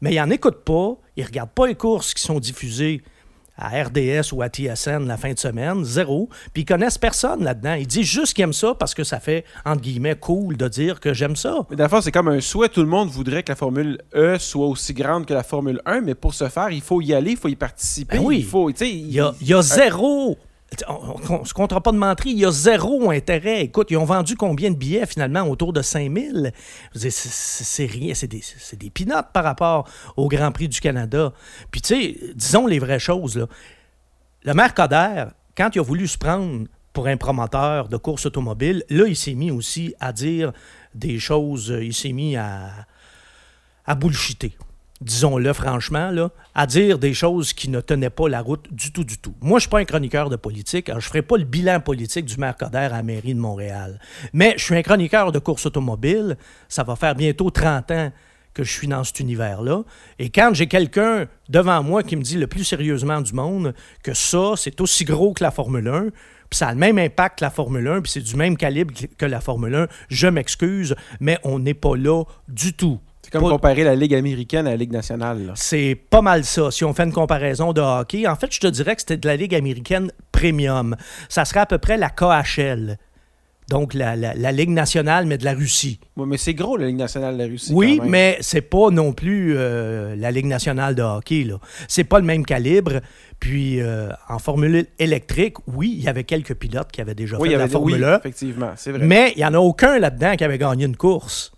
[0.00, 3.02] mais ils n'en écoutent pas, ils regardent pas les courses qui sont diffusées
[3.56, 6.28] à RDS ou à TSN la fin de semaine, zéro.
[6.52, 7.74] Puis ils connaissent personne là-dedans.
[7.74, 11.00] Ils disent juste qu'ils aiment ça parce que ça fait, entre guillemets, cool de dire
[11.00, 11.66] que j'aime ça.
[11.70, 12.68] Mais fond, c'est comme un souhait.
[12.68, 16.00] Tout le monde voudrait que la Formule E soit aussi grande que la Formule 1,
[16.00, 18.18] mais pour ce faire, il faut y aller, il faut y participer.
[18.18, 18.38] Ben oui.
[18.38, 20.38] Il faut, Il y a, il y a zéro.
[20.88, 23.62] On ne se comptera pas de menterie, il y a zéro intérêt.
[23.62, 26.52] Écoute, ils ont vendu combien de billets finalement Autour de 5000
[26.92, 28.42] Je veux dire, c'est- rien, c'est des,
[28.78, 31.32] des peanuts par rapport au Grand Prix du Canada.
[31.70, 33.46] Puis tu sais, disons les vraies choses.
[34.44, 38.84] Le maire Coder, quand il a voulu se prendre pour un promoteur de course automobile,
[38.90, 40.52] là, il s'est mis aussi à dire
[40.94, 42.70] des choses, euh, il s'est mis à,
[43.86, 44.56] à bullshiter
[45.02, 49.04] disons-le franchement, là, à dire des choses qui ne tenaient pas la route du tout,
[49.04, 49.34] du tout.
[49.40, 50.88] Moi, je ne suis pas un chroniqueur de politique.
[50.88, 53.98] alors je ne ferai pas le bilan politique du maire à la mairie de Montréal.
[54.32, 56.36] Mais je suis un chroniqueur de course automobile.
[56.68, 58.12] Ça va faire bientôt 30 ans
[58.54, 59.82] que je suis dans cet univers-là.
[60.18, 64.14] Et quand j'ai quelqu'un devant moi qui me dit le plus sérieusement du monde que
[64.14, 66.02] ça, c'est aussi gros que la Formule 1,
[66.50, 68.92] puis ça a le même impact que la Formule 1, puis c'est du même calibre
[69.16, 73.00] que la Formule 1, je m'excuse, mais on n'est pas là du tout.
[73.32, 75.52] Comme comparer la Ligue américaine à la Ligue nationale.
[75.56, 76.70] C'est pas mal ça.
[76.70, 79.26] Si on fait une comparaison de hockey, en fait, je te dirais que c'était de
[79.26, 80.96] la Ligue américaine premium.
[81.28, 82.96] Ça serait à peu près la KHL.
[83.68, 85.98] Donc, la, la- la Ligue nationale, mais de la Russie.
[86.16, 87.72] Ouais, mais c'est gros, la Ligue nationale de la Russie.
[87.72, 88.10] Oui, quand même.
[88.10, 91.46] mais c'est pas non plus euh, la Ligue nationale de hockey.
[91.88, 93.00] C'est pas le même calibre.
[93.40, 97.48] Puis, euh, en Formule électrique, oui, il y avait quelques pilotes qui avaient déjà Oui,
[97.48, 98.18] il fait de la oui, Formule 1.
[98.18, 99.06] effectivement, c'est vrai.
[99.06, 101.51] Mais il n'y en a aucun là-dedans qui avait gagné une course.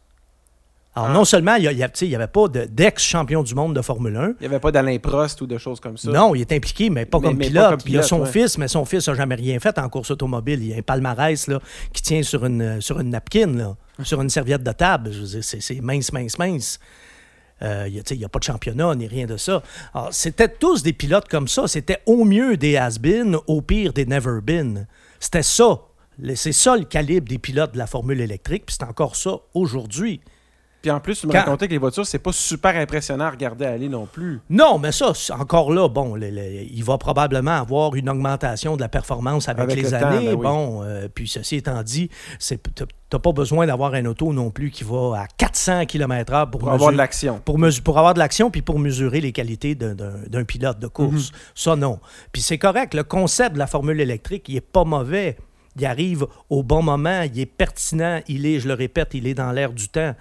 [0.97, 1.13] Alors, Ah.
[1.13, 4.47] non seulement il n'y avait pas de- d'ex-champion du monde de Formule 1, Il n'y
[4.47, 6.11] avait pas d'Alain Prost ou de choses comme ça.
[6.11, 7.83] non, il est impliqué, mais pas Mais- comme mais pas pilote.
[7.87, 8.31] Il a son ouais.
[8.31, 10.61] fils, mais son fils n'a jamais rien fait en course automobile.
[10.63, 11.59] Il y a un palmarès là,
[11.93, 15.11] qui tient sur une, sur une napkin, là, sur une serviette de table.
[15.13, 16.79] Je veux dire, c'est, mince, mince, mince.
[17.63, 19.63] Euh, il n'y a, pas de championnat ni rien de ça.
[19.95, 21.67] Alors, c'était tous des pilotes comme ça.
[21.67, 24.87] C'était au mieux des has-been, au pire des never been.
[25.19, 25.81] C'était ça.
[26.37, 30.21] C'est ça le calibre des pilotes de la Formule électrique, puis c'est encore ça aujourd'hui.
[30.85, 33.31] Puis en plus, tu me Quand- racontais que les voitures, c'est pas super impressionnant à
[33.31, 34.41] regarder aller non plus.
[34.51, 38.83] Non, mais ça, encore là, bon, le- le- il va probablement avoir une augmentation de
[38.83, 40.27] la performance avec, Avec les le temps, années.
[40.27, 40.43] ben oui.
[40.43, 44.51] Bon, euh, puis ceci étant dit, c'est- t'as t'as pas besoin d'avoir un auto non
[44.51, 47.41] plus qui va à 400 km/h pour, Pour avoir de l'action.
[47.45, 51.31] pour, pour avoir de l'action puis pour mesurer les qualités d'un- pilote de course.
[51.33, 51.39] Mhm.
[51.55, 51.99] Ça, non.
[52.31, 55.39] Puis c'est correct, le concept de la formule électrique, il est pas mauvais.
[55.77, 59.35] Il arrive au bon moment, il est pertinent, il est, je le répète, il est
[59.35, 60.15] dans l'air du temps.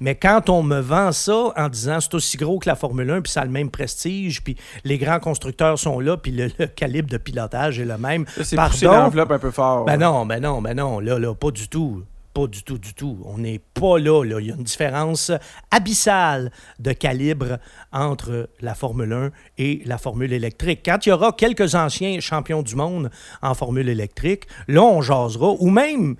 [0.00, 3.22] Mais quand on me vend ça en disant c'est aussi gros que la Formule 1,
[3.22, 6.66] puis ça a le même prestige, puis les grands constructeurs sont là, puis le, le
[6.66, 8.24] calibre de pilotage est le même.
[8.42, 9.84] C'est l'enveloppe un peu fort.
[9.84, 12.02] Ben non, ben non, ben non, là, là, pas du tout.
[12.34, 13.18] Pas du tout, du tout.
[13.24, 14.38] On n'est pas là, là.
[14.38, 15.32] Il y a une différence
[15.72, 17.58] abyssale de calibre
[17.90, 20.82] entre la Formule 1 et la Formule électrique.
[20.84, 23.10] Quand il y aura quelques anciens champions du monde
[23.42, 26.16] en Formule électrique, là, on jasera, ou même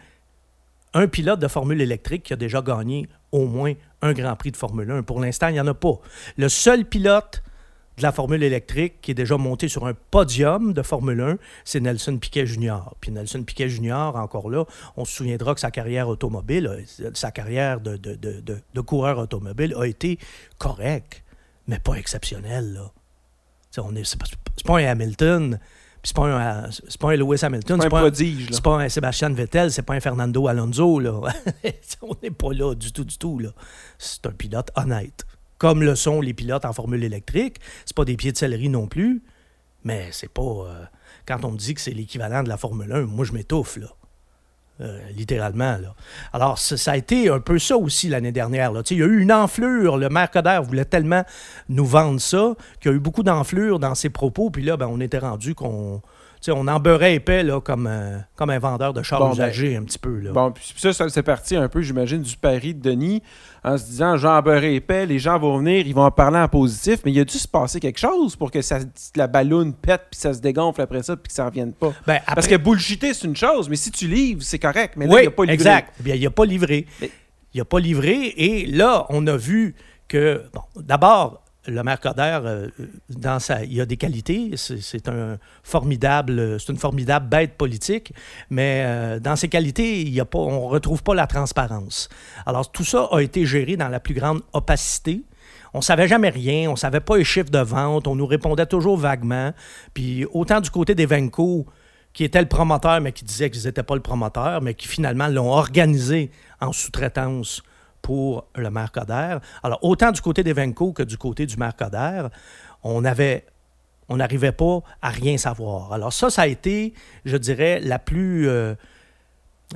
[0.94, 4.56] un pilote de Formule électrique qui a déjà gagné au moins un Grand Prix de
[4.56, 5.02] Formule 1.
[5.02, 5.98] Pour l'instant, il n'y en a pas.
[6.36, 7.42] Le seul pilote
[7.98, 11.80] de la Formule électrique qui est déjà monté sur un podium de Formule 1, c'est
[11.80, 12.94] Nelson Piquet Jr.
[13.00, 14.64] Puis Nelson Piquet Jr., encore là,
[14.96, 20.18] on se souviendra que sa carrière automobile, euh, sa carrière de, coureur automobile a été
[20.58, 21.24] correcte,
[21.66, 22.74] mais pas exceptionnelle.
[22.74, 22.92] Là.
[22.92, 24.26] Tu sais, on est- pas,
[24.64, 25.58] pas un Hamilton,
[26.02, 28.48] puis c'est pas un, c'est pas un Lewis Hamilton, C'est pas un prodige.
[28.50, 31.20] c'est pas un Sébastien Vettel, c'est pas un Fernando Alonso, là.
[32.02, 33.50] On n'est pas là du tout, du tout, là.
[33.98, 35.24] C'est un pilote honnête.
[35.58, 37.56] Comme le sont les pilotes en formule électrique.
[37.84, 39.22] C'est pas des pieds de céleri non plus.
[39.84, 40.42] Mais c'est pas.
[40.42, 40.84] euh,
[41.26, 43.88] quand on me dit que c'est l'équivalent de la Formule 1, moi, je m'étouffe, là.
[44.80, 45.76] Euh, littéralement.
[45.76, 45.92] Là.
[46.32, 48.70] Alors, ça, a été un peu ça aussi l'année dernière.
[48.70, 48.82] Là.
[48.90, 49.96] Il y a eu une enflure.
[49.96, 50.30] Le maire
[50.62, 51.24] voulait tellement
[51.68, 54.50] nous vendre ça qu'il y a eu beaucoup d'enflure dans ses propos.
[54.50, 56.00] Puis là, ben, on était rendu qu'on
[56.48, 59.82] on en beurrait épais là, comme, un- comme un vendeur de chars Bon, ben, un
[59.84, 60.18] petit peu.
[60.20, 60.32] Là.
[60.32, 63.22] Bon, puis ça, ça c'est parti un peu, j'imagine, du pari de Denis,
[63.64, 67.00] en se disant, beurré épais, les gens vont venir, ils vont en parler en positif,
[67.04, 68.78] mais il a dû se passer quelque chose pour que ça,
[69.16, 71.92] la ballonne pète, puis ça se dégonfle après ça, puis que ça ne revienne pas.
[72.06, 74.94] Ben, Parce que bullshiter, c'est une chose, mais si tu livres, c'est correct.
[74.96, 75.54] Mais là, oui, il n'y a pas livré.
[75.54, 75.94] exact.
[76.00, 76.86] Bien, il n'a pas livré.
[77.00, 77.10] Mais-
[77.54, 78.34] Il n'a pas livré.
[78.36, 79.74] Et là, on a vu
[80.06, 82.68] que, bon, d'abord, le maire Coder, euh,
[83.10, 84.52] dans il a des qualités.
[84.56, 88.12] C'est c'est un formidable, c'est une formidable bête politique.
[88.50, 92.08] Mais euh, dans ses qualités, il y a pas, on ne retrouve pas la transparence.
[92.46, 95.22] Alors, tout ça a été géré dans la plus grande opacité.
[95.74, 98.96] On savait jamais rien, on savait pas les chiffres de vente, on nous répondait toujours
[98.96, 99.52] vaguement.
[99.92, 101.66] Puis autant du côté des Venco,
[102.14, 105.28] qui était le promoteur, mais qui disait qu'ils n'étaient pas le promoteur, mais qui finalement
[105.28, 107.62] l'ont organisé en sous-traitance
[108.02, 109.38] pour le maire Coder.
[109.62, 112.28] Alors, autant du côté des Venco que du côté du maire Coder,
[112.82, 113.44] on avait
[114.10, 115.92] on n'arrivait pas à rien savoir.
[115.92, 116.94] Alors ça, ça a été,
[117.26, 118.48] je dirais, la plus...
[118.48, 118.74] euh,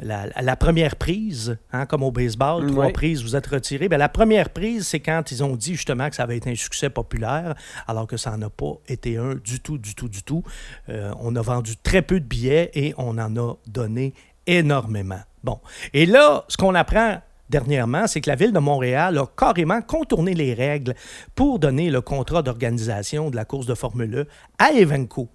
[0.00, 2.92] la, la première prise, hein, comme au baseball, trois Ouais.
[2.92, 3.90] prises, vous êtes retiré.
[3.90, 6.54] Bien, la première prise, c'est quand ils ont dit justement que ça avait été un
[6.54, 7.54] succès populaire,
[7.86, 10.42] alors que ça n'en a pas été un du tout, du tout, du tout.
[10.88, 14.14] Euh, on a vendu très peu de billets et on en a donné
[14.46, 15.20] énormément.
[15.44, 15.60] Bon.
[15.92, 20.34] Et là, ce qu'on apprend dernièrement, c'est que la ville de Montréal a carrément contourné
[20.34, 20.94] les règles
[21.34, 24.26] pour donner le contrat d'organisation de la course de Formule
[24.58, 25.28] 1 à Evenco.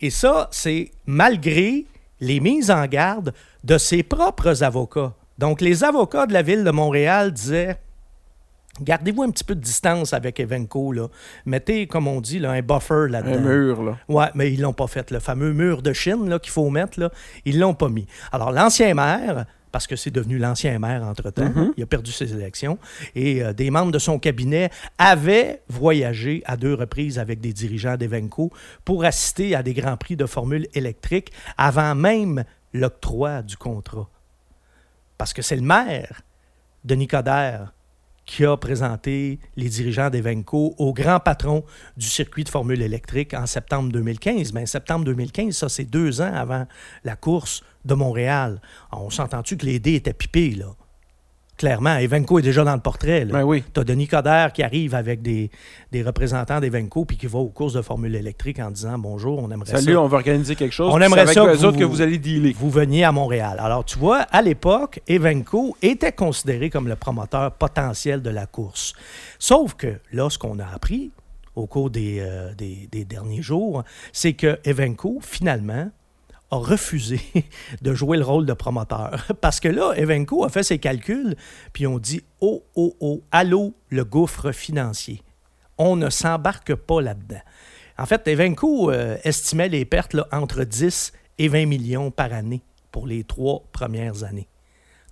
[0.00, 1.86] Et ça, c'est malgré
[2.20, 3.32] les mises en garde
[3.64, 5.14] de ses propres avocats.
[5.38, 7.78] Donc, les avocats de la ville de Montréal disaient
[8.80, 10.90] Gardez-vous un petit peu de distance avec Evenco.
[10.90, 11.06] Là.
[11.46, 13.36] Mettez, comme on dit, là, un buffer là-dedans.
[13.36, 13.98] Un mur, là.
[14.08, 15.12] Ouais, mais ils l'ont pas fait.
[15.12, 17.10] Le fameux mur de Chine là, qu'il faut mettre, là,
[17.44, 18.06] ils l'ont pas mis.
[18.32, 21.48] Alors, l'ancien maire, parce que c'est devenu l'ancien maire entre-temps.
[21.48, 21.72] Mhm.
[21.76, 22.78] Il a perdu ses élections.
[23.16, 27.96] Et euh, des membres de son cabinet avaient voyagé à deux reprises avec des dirigeants
[27.96, 28.52] d'Evenco
[28.84, 34.08] pour assister à des grands prix de Formule électrique avant même l'octroi du contrat.
[35.18, 36.22] Parce que c'est le maire,
[36.84, 37.74] Denis Coderre,
[38.26, 41.64] qui a présenté les dirigeants d'Evenco au grand patron
[41.96, 44.52] du circuit de Formule électrique en septembre 2015.
[44.52, 46.66] Mais septembre 2015, ça, c'est deux ans avant
[47.04, 48.60] la course de Montréal.
[48.92, 50.74] On s'entend-tu que les dés étaient pipés, là?
[51.56, 53.24] Clairement, Evenco est déjà dans le portrait.
[53.26, 53.62] Ben oui.
[53.72, 55.50] Tu as Denis Coderre qui arrive avec des,
[55.92, 59.48] des représentants d'Evenco puis qui va aux courses de Formule électrique en disant Bonjour, on
[59.52, 60.00] aimerait Salut, ça.
[60.00, 60.90] on va organiser quelque chose.
[60.92, 62.54] On aimerait ça avec autres vous- que vous allez dealer.
[62.58, 63.58] Vous veniez à Montréal.
[63.60, 68.92] Alors, tu vois, à l'époque, Evenco était considéré comme le promoteur potentiel de la course.
[69.38, 71.12] Sauf que là, ce qu'on a appris
[71.54, 75.88] au cours des, euh, des- des derniers jours, c'est que Evenco, finalement,
[76.50, 77.20] a refusé
[77.82, 79.26] de jouer le rôle de promoteur.
[79.40, 81.36] Parce que là, Evenco a fait ses calculs,
[81.72, 85.22] puis on dit Oh, oh, oh, allô, le gouffre financier.
[85.78, 87.40] On ne s'embarque pas là-dedans.
[87.98, 92.62] En fait, Evenco euh, estimait les pertes là, entre 10 et 20 millions par année
[92.90, 94.48] pour les trois premières années.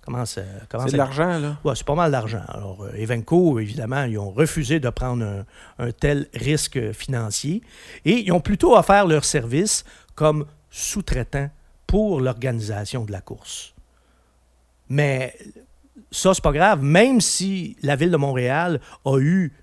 [0.05, 1.57] Comment ça, comment C'est de l'argent, là?
[1.63, 2.41] Ouais, c'est pas mal d'argent.
[2.49, 5.45] Alors, euh, Evenco, évidemment, ils ont refusé de prendre un,
[5.79, 7.61] un tel risque financier
[8.03, 11.49] et ils ont plutôt offert leur service comme sous-traitant
[11.85, 13.75] pour l'organisation de la course.
[14.89, 15.37] Mais
[16.09, 16.81] ça, c'est pas grave.
[16.81, 19.53] Même si la ville de Montréal a eu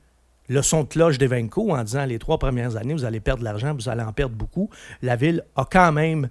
[0.49, 3.44] le son de cloche d'Evenco en disant les trois premières années, vous allez perdre de
[3.44, 4.70] l'argent, vous allez en perdre beaucoup,
[5.03, 6.29] la ville a quand même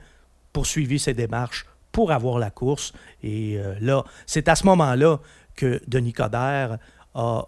[0.53, 2.93] poursuivi ses démarches pour avoir la course.
[3.21, 5.19] Et euh, là, c'est à ce moment-là
[5.55, 6.77] que Denis Coderre
[7.15, 7.45] a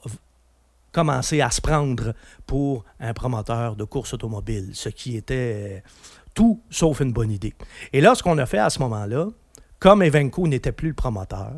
[0.91, 2.13] commencé à se prendre
[2.45, 5.89] pour un promoteur de course automobile, ce qui était euh,
[6.33, 7.53] tout sauf une bonne idée.
[7.93, 9.27] Et là, ce qu'on a fait à ce moment-là,
[9.79, 11.53] comme Evenco n'était plus le promoteur,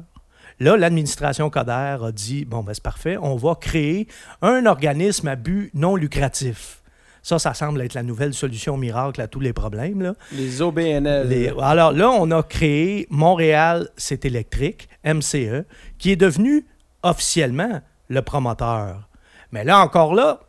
[0.59, 4.07] là, l'administration Coder a dit bon, ben, c'est parfait, on va créer
[4.41, 6.79] un organisme à but non lucratif.
[7.25, 10.01] Ça, ça semble être la nouvelle solution miracle à tous les problèmes.
[10.01, 10.13] Là.
[10.33, 11.27] Les OBNL.
[11.29, 15.63] Les- alors là, on a créé Montréal C'est électrique, MCE,
[15.97, 16.65] qui est devenu
[17.01, 19.07] officiellement le promoteur.
[19.53, 20.39] Mais là, encore là,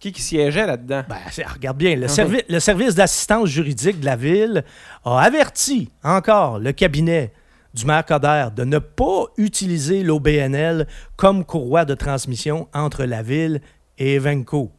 [0.00, 1.02] Qui qui siégeait là-dedans?
[1.08, 1.16] ben,
[1.52, 4.64] regarde bien, le, servi- le service d'assistance juridique de la ville
[5.04, 7.32] a averti encore le cabinet
[7.74, 13.60] du maire Coder de ne pas utiliser l'OBNL comme courroie de transmission entre la ville
[13.98, 14.70] et Evenco.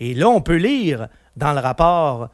[0.00, 2.28] Et là, on peut lire dans le rapport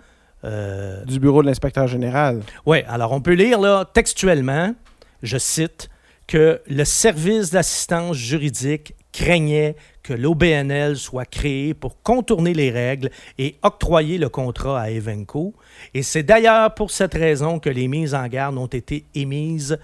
[0.44, 2.42] euh, Du bureau de l'inspecteur général.
[2.66, 4.74] oui, alors on peut lire là textuellement,
[5.22, 5.90] je cite,
[6.26, 13.56] que le service d'assistance juridique craignait que l'OBNL soit créé pour contourner les règles et
[13.62, 15.54] octroyer le contrat à Evenco.
[15.94, 19.78] Et c'est d'ailleurs pour cette raison que les mises en garde ont été émises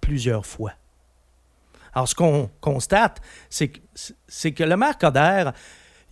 [0.00, 0.72] plusieurs fois.
[1.94, 4.96] Alors, ce qu'on constate, c'est que, le maire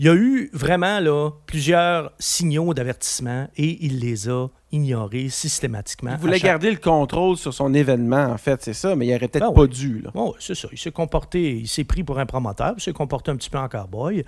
[0.01, 6.13] il y a eu vraiment là, plusieurs signaux d'avertissement et il les a ignorés systématiquement.
[6.13, 9.11] Il voulait chaque- garder le contrôle sur son événement, en fait, c'est ça, mais il
[9.15, 10.01] aurait peut-être Ben pas dû.
[10.01, 10.11] Là.
[10.15, 10.69] Bon, c'est ça.
[10.73, 13.59] Il s'est comporté, il s'est pris pour un promoteur, il s'est comporté un petit peu
[13.59, 14.25] en cowboy.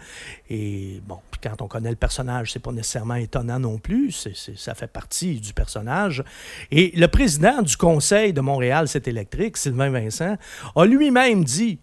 [0.51, 4.29] Et bon, puis quand on connaît le personnage, c'est pas nécessairement étonnant non plus.
[4.57, 6.23] Ça fait partie du personnage.
[6.71, 10.37] Et le président du conseil de Montréal, c'est électrique, Sylvain Vincent,
[10.77, 11.79] a lui-même dit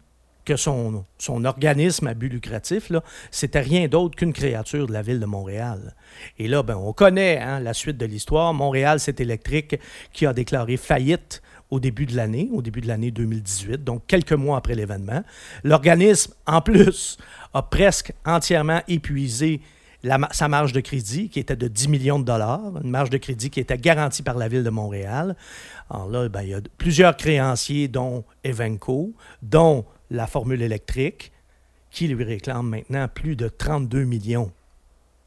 [0.50, 2.92] que son, son organisme à but lucratif,
[3.30, 5.94] c'était rien d'autre qu'une créature de la ville de Montréal.
[6.40, 8.52] Et là, ben, on connaît hein, la suite de l'histoire.
[8.52, 9.80] Montréal, c'est électrique
[10.12, 14.34] qui a déclaré faillite au début de l'année, au début de l'année 2018, donc quelques
[14.34, 15.24] mois après l'événement.
[15.64, 17.20] L'organisme, en plus,
[17.54, 19.62] a presque entièrement épuisé
[20.32, 23.52] sa marge de crédit, qui était de 10 millions de dollars, une marge de crédit
[23.52, 25.36] qui était garantie par la ville de Montréal.
[25.92, 31.32] Alors là, ben, il y a plusieurs créanciers, dont Evenco, dont la Formule électrique,
[31.92, 34.52] qui lui réclame maintenant plus de 32 millions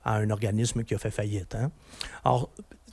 [0.05, 1.55] à un organisme qui a fait faillite.
[1.55, 1.71] hein.
[2.25, 2.51] Alors,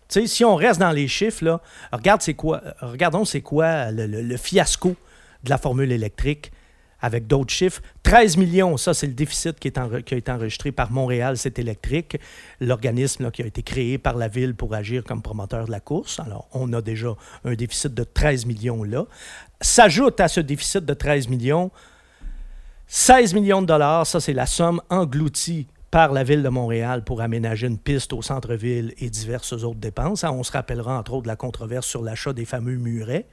[0.08, 3.92] tu sais, si on reste dans les chiffres, là, regarde c'est quoi, regardons c'est quoi
[3.92, 4.96] le, fiasco
[5.44, 6.52] de la formule électrique
[7.02, 7.82] avec d'autres chiffres.
[8.04, 11.38] 13 millions, ça c'est le déficit qui, est enre- qui a été enregistré par Montréal,
[11.38, 12.18] c'est électrique,
[12.60, 16.20] l'organisme qui a été créé par la ville pour agir comme promoteur de la course.
[16.20, 19.06] Alors, on a déjà un déficit de 13 millions là.
[19.62, 21.72] S'ajoute à ce déficit de 13 millions
[22.92, 27.22] 16 millions de dollars, ça c'est la somme engloutie par la ville de Montréal pour
[27.22, 30.24] aménager une piste au centre-ville et diverses autres dépenses.
[30.24, 33.28] On se rappellera entre autres de la controverse sur l'achat des fameux murets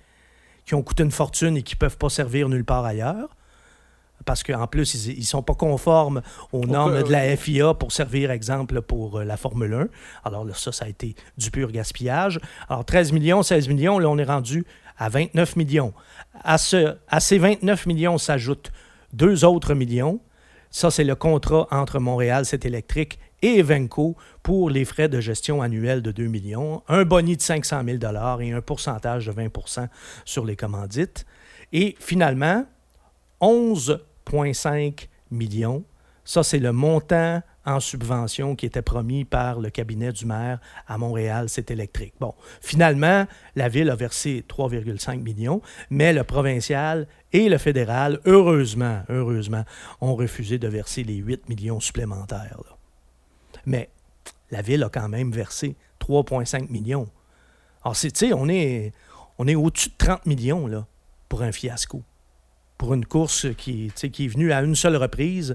[0.66, 3.36] qui ont coûté une fortune et qui ne peuvent pas servir nulle part ailleurs.
[4.24, 8.30] Parce qu'en plus, ils ne sont pas conformes aux normes de la FIA pour servir
[8.30, 9.88] exemple pour euh, la Formule 1.
[10.24, 12.40] Alors là, ça, ça a été du pur gaspillage.
[12.68, 14.64] Alors 13 millions, 16 millions, là, on est rendu
[14.98, 15.92] à 29 millions.
[16.42, 18.72] À, ce, à ces 29 millions s'ajoutent
[19.12, 20.20] deux autres millions.
[20.70, 25.62] Ça, c'est le contrat entre Montréal, c'est électrique, et Evenco pour les frais de gestion
[25.62, 27.98] annuels de 2 millions, un boni de 500 000
[28.40, 29.88] et un pourcentage de 20%
[30.24, 31.26] sur les commandites.
[31.72, 32.64] Et finalement,
[33.40, 35.84] 11,5 millions.
[36.24, 40.98] Ça, c'est le montant en subvention qui était promis par le cabinet du maire à
[40.98, 42.14] Montréal, c'est électrique.
[42.20, 49.02] Bon, finalement, la ville a versé 3,5 millions, mais le provincial et le fédéral, heureusement,
[49.08, 49.64] heureusement,
[50.00, 52.60] ont refusé de verser les 8 millions supplémentaires.
[53.66, 53.90] Mais
[54.52, 57.08] la ville a quand même versé 3,5 millions.
[57.82, 58.92] Alors, tu sais, on est,
[59.38, 60.86] on est au-dessus de 30 millions là,
[61.28, 62.02] pour un fiasco.
[62.78, 65.54] Pour une course qui, qui est venue à une seule reprise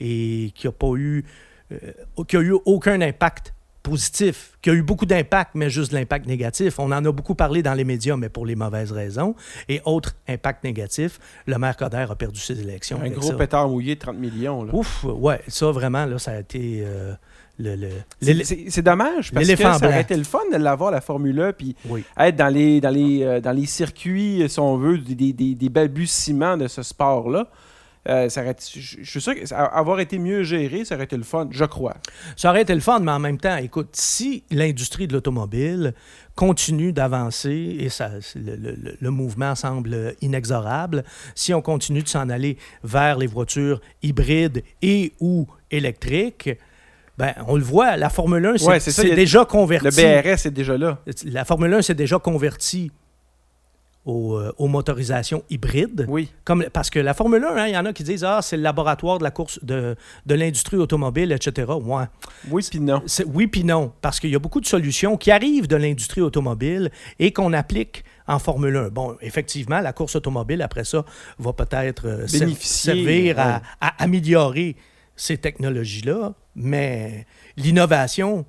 [0.00, 1.24] et qui n'a pas eu
[1.72, 5.96] euh, qui a eu aucun impact positif, qui a eu beaucoup d'impact, mais juste de
[5.96, 6.78] l'impact négatif.
[6.78, 9.34] On en a beaucoup parlé dans les médias, mais pour les mauvaises raisons.
[9.68, 13.00] Et autre impact négatif, le maire Coder a perdu ses élections.
[13.02, 14.64] Un gros pétard mouillé de 30 millions.
[14.64, 14.74] Là.
[14.74, 16.82] Ouf, ouais, ça vraiment, là, ça a été...
[16.84, 17.14] Euh,
[17.58, 17.88] le,
[18.20, 21.76] c'est dommage parce que ça aurait été le fun de l'avoir la Formule 1 puis
[22.18, 25.68] être dans les, dans, les, euh, dans les circuits, si on veut, des, des, des
[25.68, 27.48] balbutiements de ce sport-là.
[28.08, 31.64] Euh, ça je, suis sûr qu'avoir été mieux géré, ça aurait été le fun, je
[31.64, 31.94] crois.
[32.36, 35.94] Ça aurait été le fun, mais en même temps, écoute, si l'industrie de l'automobile
[36.34, 41.04] continue d'avancer et ça, le, mouvement semble inexorable,
[41.36, 46.50] si on continue de s'en aller vers les voitures hybrides et ou électriques,
[47.18, 49.84] ben, on le voit, la Formule 1 c'est déjà converti.
[49.84, 50.98] Le BRS est déjà là.
[51.24, 52.90] La Formule 1 s'est déjà converti
[54.08, 56.06] euh, aux, motorisations hybrides.
[56.08, 56.32] Oui.
[56.42, 58.56] Comme, parce que la Formule 1, hein, il y en a qui disent Ah, c'est
[58.56, 59.94] le laboratoire de la course de,
[60.26, 61.70] de l'industrie automobile, etc.
[61.70, 62.04] Ouais.
[62.50, 63.00] Oui, puis non.
[63.26, 63.92] Oui, puis non.
[64.00, 68.02] Parce qu'il y a beaucoup de solutions qui arrivent de l'industrie automobile et qu'on applique
[68.26, 68.88] en Formule 1.
[68.88, 71.04] Bon, effectivement, la course automobile, après ça,
[71.38, 74.74] va peut-être euh, servir à, à améliorer
[75.14, 78.44] ces technologies-là, mais l'innovation,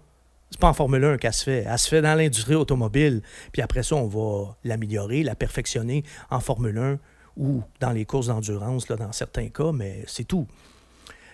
[0.51, 1.65] c'est pas en Formule 1 qu'elle se fait.
[1.67, 3.21] Elle se fait dans l'industrie automobile.
[3.51, 6.99] Puis après ça, on va l'améliorer, la perfectionner en Formule 1
[7.37, 10.47] ou dans les courses d'endurance, dans certains cas, mais c'est tout.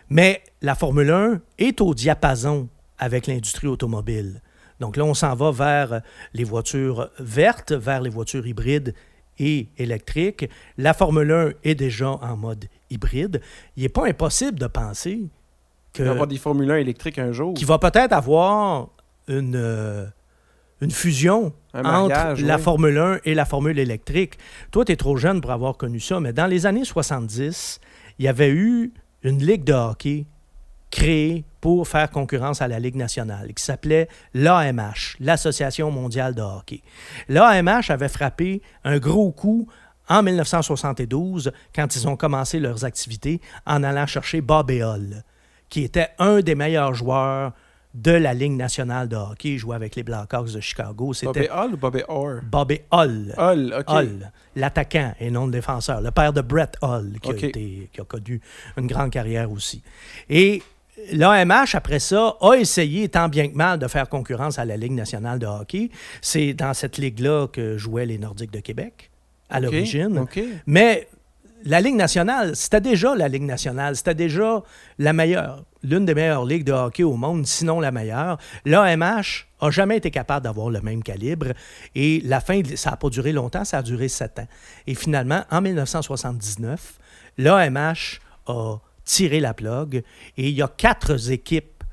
[0.10, 4.42] Mais la Formule 1 est au diapason avec l'industrie automobile.
[4.80, 6.02] Donc là, on s'en va vers
[6.34, 8.96] les voitures vertes, vers les voitures hybrides
[9.38, 10.50] et électriques.
[10.78, 13.42] La Formule 1 est déjà en mode hybride.
[13.76, 15.30] Il n'est pas impossible de penser
[15.94, 16.04] que...
[16.04, 17.54] Il va y avoir des Formule 1 électriques un jour.
[17.54, 18.90] Qui va peut-être avoir
[19.28, 20.06] une, euh,
[20.82, 24.38] une fusion entre la Formule 1 et la Formule électrique.
[24.72, 27.80] Toi, tu es trop jeune pour avoir connu ça, mais dans les années 70,
[28.18, 30.26] il y avait eu une ligue de hockey
[30.92, 36.82] créée pour faire concurrence à la Ligue nationale, qui s'appelait l'AMH, l'Association mondiale de hockey.
[37.28, 39.68] L'AMH avait frappé un gros coup
[40.08, 45.24] en 1972 quand ils ont commencé leurs activités en allant chercher Bob Hall,
[45.70, 47.54] qui était un des meilleurs joueurs
[47.94, 49.50] de la Ligue nationale de hockey.
[49.50, 51.14] Il jouait avec les Blackhawks de Chicago.
[51.24, 52.42] Bobby Hull ou Bobby Orr?
[52.44, 53.34] Bobby Hull.
[53.38, 53.90] Hull, OK.
[53.90, 56.02] Hull, l'attaquant et non le défenseur.
[56.02, 58.42] Le père de Brett Hull, qui, a, été, qui a connu
[58.78, 59.82] une grande carrière aussi.
[60.30, 60.62] Et
[61.12, 64.94] l'AMH, après ça, a essayé tant bien que mal de faire concurrence à la Ligue
[64.94, 65.90] nationale de hockey.
[66.22, 69.10] C'est dans cette ligue-là que jouaient les Nordiques de Québec
[69.50, 70.26] à l'origine.
[70.68, 71.08] Mais
[71.64, 74.64] la Ligue nationale, c'était déjà la Ligue nationale, c'était déjà
[74.98, 78.38] la meilleure, l'une des meilleures ligues de hockey au monde, sinon la meilleure.
[78.66, 81.48] L'AMH a jamais été capable d'avoir le même calibre
[81.96, 84.48] et la fin, ça n'a pas duré longtemps, ça a duré sept ans.
[84.88, 86.98] Et finalement, en 1979,
[87.38, 90.04] l'AMH a tiré la plug
[90.38, 91.84] et il y a quatre équipes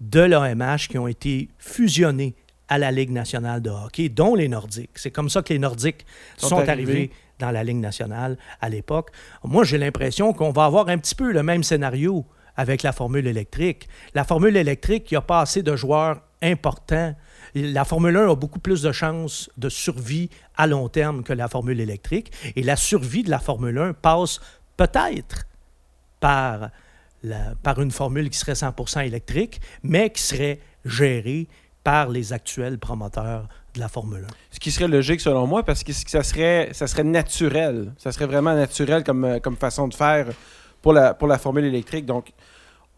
[0.00, 2.34] de l'AMH qui ont été fusionnées
[2.72, 4.92] à la Ligue nationale de hockey, dont les Nordiques.
[4.94, 6.06] C'est comme ça que les Nordiques
[6.38, 9.10] sont, arrivés dans la Ligue nationale à l'époque.
[9.44, 12.24] Moi, j'ai l'impression qu'on va avoir un petit peu le même scénario
[12.56, 13.88] avec la formule électrique.
[14.14, 17.14] La formule électrique, il n'y a pas assez de joueurs importants.
[17.54, 21.48] La Formule 1 a beaucoup plus de chances de survie à long terme que la
[21.48, 22.32] formule électrique.
[22.56, 24.40] Et la survie de la Formule 1 passe
[24.78, 25.44] peut-être
[26.20, 26.70] par,
[27.62, 31.48] par une formule qui serait 100% électrique, mais qui serait gérée
[31.84, 34.26] par les actuels promoteurs de la Formule 1.
[34.50, 37.92] Ce qui serait logique selon moi, parce que ça serait, ça serait naturel.
[37.98, 40.26] Ça serait vraiment naturel comme, euh, comme façon de faire
[40.80, 42.06] pour la, pour la Formule électrique.
[42.06, 42.32] Donc,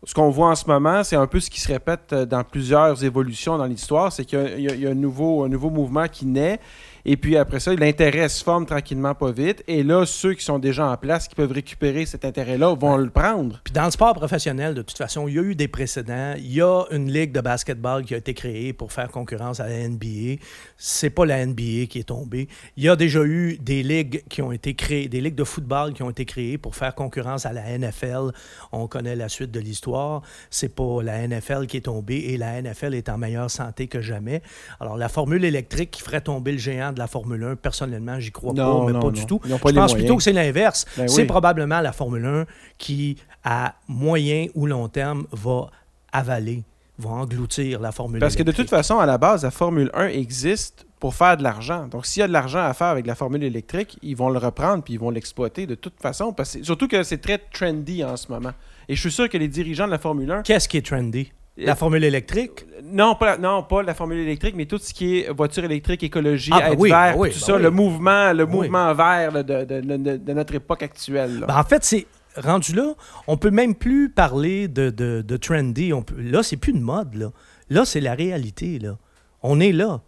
[0.06, 2.44] ce qu'on voit en ce moment, c'est un peu ce qui se répète euh, dans
[2.44, 6.60] plusieurs évolutions dans l'histoire, c'est qu'il y, a un nouveau, un nouveau mouvement qui naît
[7.06, 9.62] Et puis après ça, l'intérêt se forme tranquillement, pas vite.
[9.68, 13.10] Et là, ceux qui sont déjà en place, qui peuvent récupérer cet intérêt-là, vont le
[13.10, 13.60] prendre.
[13.62, 16.34] Puis dans le sport professionnel, de toute façon, il y a eu des précédents.
[16.38, 19.68] Il y a une ligue de basketball qui a été créée pour faire concurrence à
[19.68, 20.40] la NBA.
[20.78, 22.48] C'est pas la NBA qui est tombée.
[22.78, 25.92] Il y a déjà eu des ligues qui ont été créées, des ligues de football
[25.92, 28.32] qui ont été créées pour faire concurrence à la NFL.
[28.72, 30.22] On connaît la suite de l'histoire.
[30.48, 34.00] C'est pas la NFL qui est tombée et la NFL est en meilleure santé que
[34.00, 34.40] jamais.
[34.80, 38.32] Alors la formule électrique qui ferait tomber le géant de la Formule 1, personnellement, j'y
[38.32, 39.12] crois Non, pas, mais non, pas non.
[39.12, 39.40] du tout.
[39.44, 39.94] Je pense moyens.
[39.94, 40.86] plutôt que c'est l'inverse.
[40.96, 41.26] Ben c'est oui.
[41.26, 42.46] probablement la Formule 1
[42.78, 45.66] qui, à moyen ou long terme, va
[46.12, 46.62] avaler,
[46.98, 50.06] va engloutir la Formule Parce que de toute façon, à la base, la Formule 1
[50.08, 51.86] existe pour faire de l'argent.
[51.86, 54.38] Donc, s'il y a de l'argent à faire avec la formule électrique, ils vont le
[54.38, 56.32] reprendre puis ils vont l'exploiter de toute façon.
[56.32, 58.52] Parce que, surtout que c'est très trendy en ce moment.
[58.88, 61.30] Et je suis sûr que les dirigeants de la Formule 1 Qu'est-ce qui est trendy?
[61.56, 62.64] La Euh, Formule électrique?
[62.82, 66.02] Non, pas la, non, pas la formule électrique, mais tout ce qui est voiture électrique,
[66.02, 67.62] écologie, Ah, ben être oui, vert, ben oui, tout ben ça, oui.
[67.62, 71.44] le mouvement, le mouvement vert là, de, de- de- de notre époque actuelle.
[71.46, 72.94] Ben, en fait, c'est rendu là,
[73.28, 75.92] on peut même plus parler de, de, de trendy.
[75.92, 77.14] On peut- là, c'est plus une mode.
[77.14, 77.30] Là,
[77.70, 78.80] là c'est la réalité.
[78.80, 78.98] Là.
[79.42, 80.00] On est là.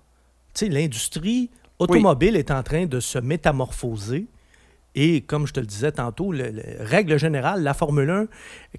[0.63, 4.27] L'industrie automobile est en train de se métamorphoser.
[4.99, 8.27] Et comme je te le disais tantôt, le- le- règle générale, la Formule 1,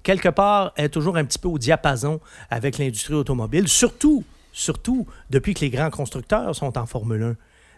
[0.02, 5.54] quelque part, est toujours un petit peu au diapason avec l'industrie automobile, surtout, surtout depuis
[5.54, 7.26] que les grands constructeurs sont en Formule 1.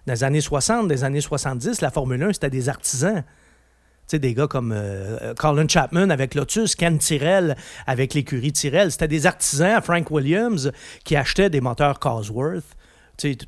[0.07, 3.22] Dans les années 60, des années 70, la Formule 1, c'était des artisans.
[4.09, 7.55] Tu sais, des gars comme euh, Colin Chapman avec Lotus, Ken Tyrrell
[7.86, 8.91] avec l'écurie Tyrrell.
[8.91, 10.72] C'était des artisans, Frank Williams,
[11.05, 12.64] qui achetaient des moteurs Cosworth.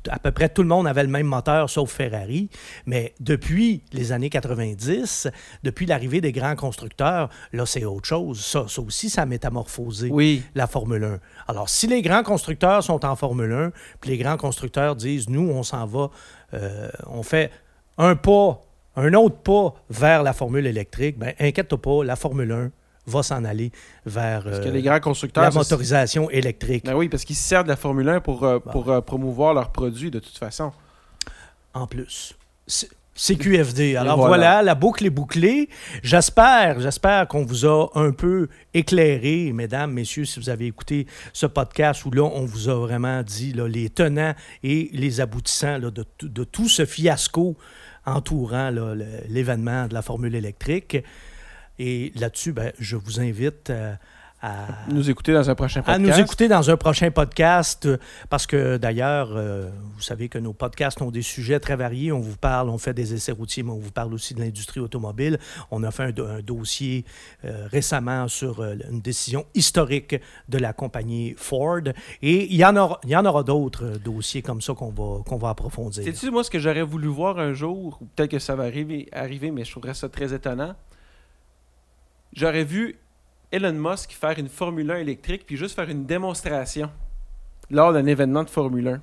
[0.09, 2.49] À peu près tout le monde avait le même moteur sauf Ferrari.
[2.85, 5.27] Mais depuis les années 90,
[5.63, 8.43] depuis l'arrivée des grands constructeurs, là, c'est autre chose.
[8.43, 10.43] Ça, ça aussi, ça a métamorphosé Oui.
[10.55, 11.19] la Formule 1.
[11.47, 13.71] Alors, si les grands constructeurs sont en Formule 1,
[14.01, 16.09] puis les grands constructeurs disent, nous, on s'en va,
[16.53, 17.51] euh, on fait
[17.97, 18.61] un pas,
[18.95, 22.71] un autre pas vers la formule électrique, ben inquiète-toi pas, la Formule 1
[23.05, 23.71] va s'en aller
[24.05, 25.43] vers Parce euh, que les grands constructeurs.
[25.43, 26.85] la motorisation électrique.
[26.85, 29.53] Ben oui, parce qu'ils se servent de la Formule 1 pour, euh, pour euh, promouvoir
[29.53, 30.71] leurs produits de toute façon.
[31.73, 32.35] en plus.
[32.67, 33.95] C'est- CQFD.
[33.95, 34.27] Alors voilà.
[34.29, 34.63] voilà.
[34.63, 35.69] la boucle est bouclée.
[36.01, 41.45] J'espère, j'espère qu'on vous a un peu éclairé, mesdames, messieurs, si vous avez écouté ce
[41.45, 44.33] podcast où là, on vous a vraiment dit là, les tenants
[44.63, 47.55] et les aboutissants là, de, tout- de tout ce fiasco
[48.07, 48.71] entourant
[49.29, 50.97] l'événement de la formule électrique.
[51.79, 53.93] Et là-dessus, ben, je vous invite euh,
[54.45, 56.01] à, Nous écouter dans un prochain à podcast.
[56.01, 57.97] nous écouter dans un prochain podcast, euh,
[58.29, 62.11] parce que d'ailleurs, euh, vous savez que nos podcasts ont des sujets très variés.
[62.11, 64.81] On vous parle, on fait des essais routiers, mais on vous parle aussi de l'industrie
[64.81, 65.39] automobile.
[65.71, 67.05] On a fait un, do- un dossier
[67.45, 70.17] euh, récemment sur euh, une décision historique
[70.49, 71.79] de la compagnie Ford.
[72.21, 74.91] Et il y en aura, il y en aura d'autres euh, dossiers comme ça qu'on
[74.91, 76.03] va, qu'on va approfondir.
[76.03, 79.07] Sais-tu, moi, ce que j'aurais voulu voir un jour, ou peut-être que ça va arriver,
[79.13, 80.75] arriver, mais je trouverais ça très étonnant.
[82.35, 82.95] J'aurais vu
[83.51, 86.89] Elon Musk faire une Formule 1 électrique, puis juste faire une démonstration
[87.69, 89.01] lors d'un événement de Formule 1.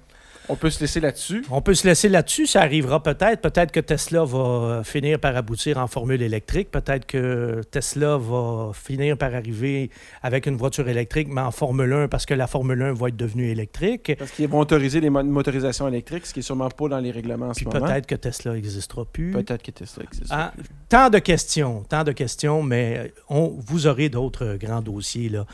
[0.49, 1.45] On peut se laisser là-dessus.
[1.51, 3.41] On peut se laisser là-dessus, ça arrivera peut-être.
[3.41, 6.70] Peut-être que Tesla va euh, finir par aboutir en formule électrique.
[6.70, 9.91] Peut-être que Tesla va finir par arriver
[10.22, 13.16] avec une voiture électrique, mais en Formule 1 parce que la Formule 1 va être
[13.16, 14.12] devenue électrique.
[14.18, 17.11] Parce qu'ils vont autoriser les mo- motorisations électriques, ce qui est sûrement pas dans les
[17.12, 17.86] règlements en Puis ce moment.
[17.86, 19.30] peut-être que Tesla n'existera plus.
[19.32, 20.26] Peut-être que Tesla existe.
[20.30, 20.53] Ah,
[20.88, 25.47] tant de questions, tant de questions, mais on, vous aurez d'autres grands dossiers là,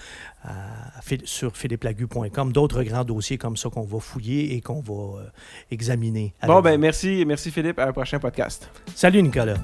[1.25, 5.25] sur philippelagu.com, d'autres grands dossiers comme ça qu'on va fouiller et qu'on va euh,
[5.71, 6.35] examiner.
[6.47, 7.79] Bon, ben merci, merci Philippe.
[7.79, 8.71] À un prochain podcast.
[8.95, 9.57] Salut Nicolas.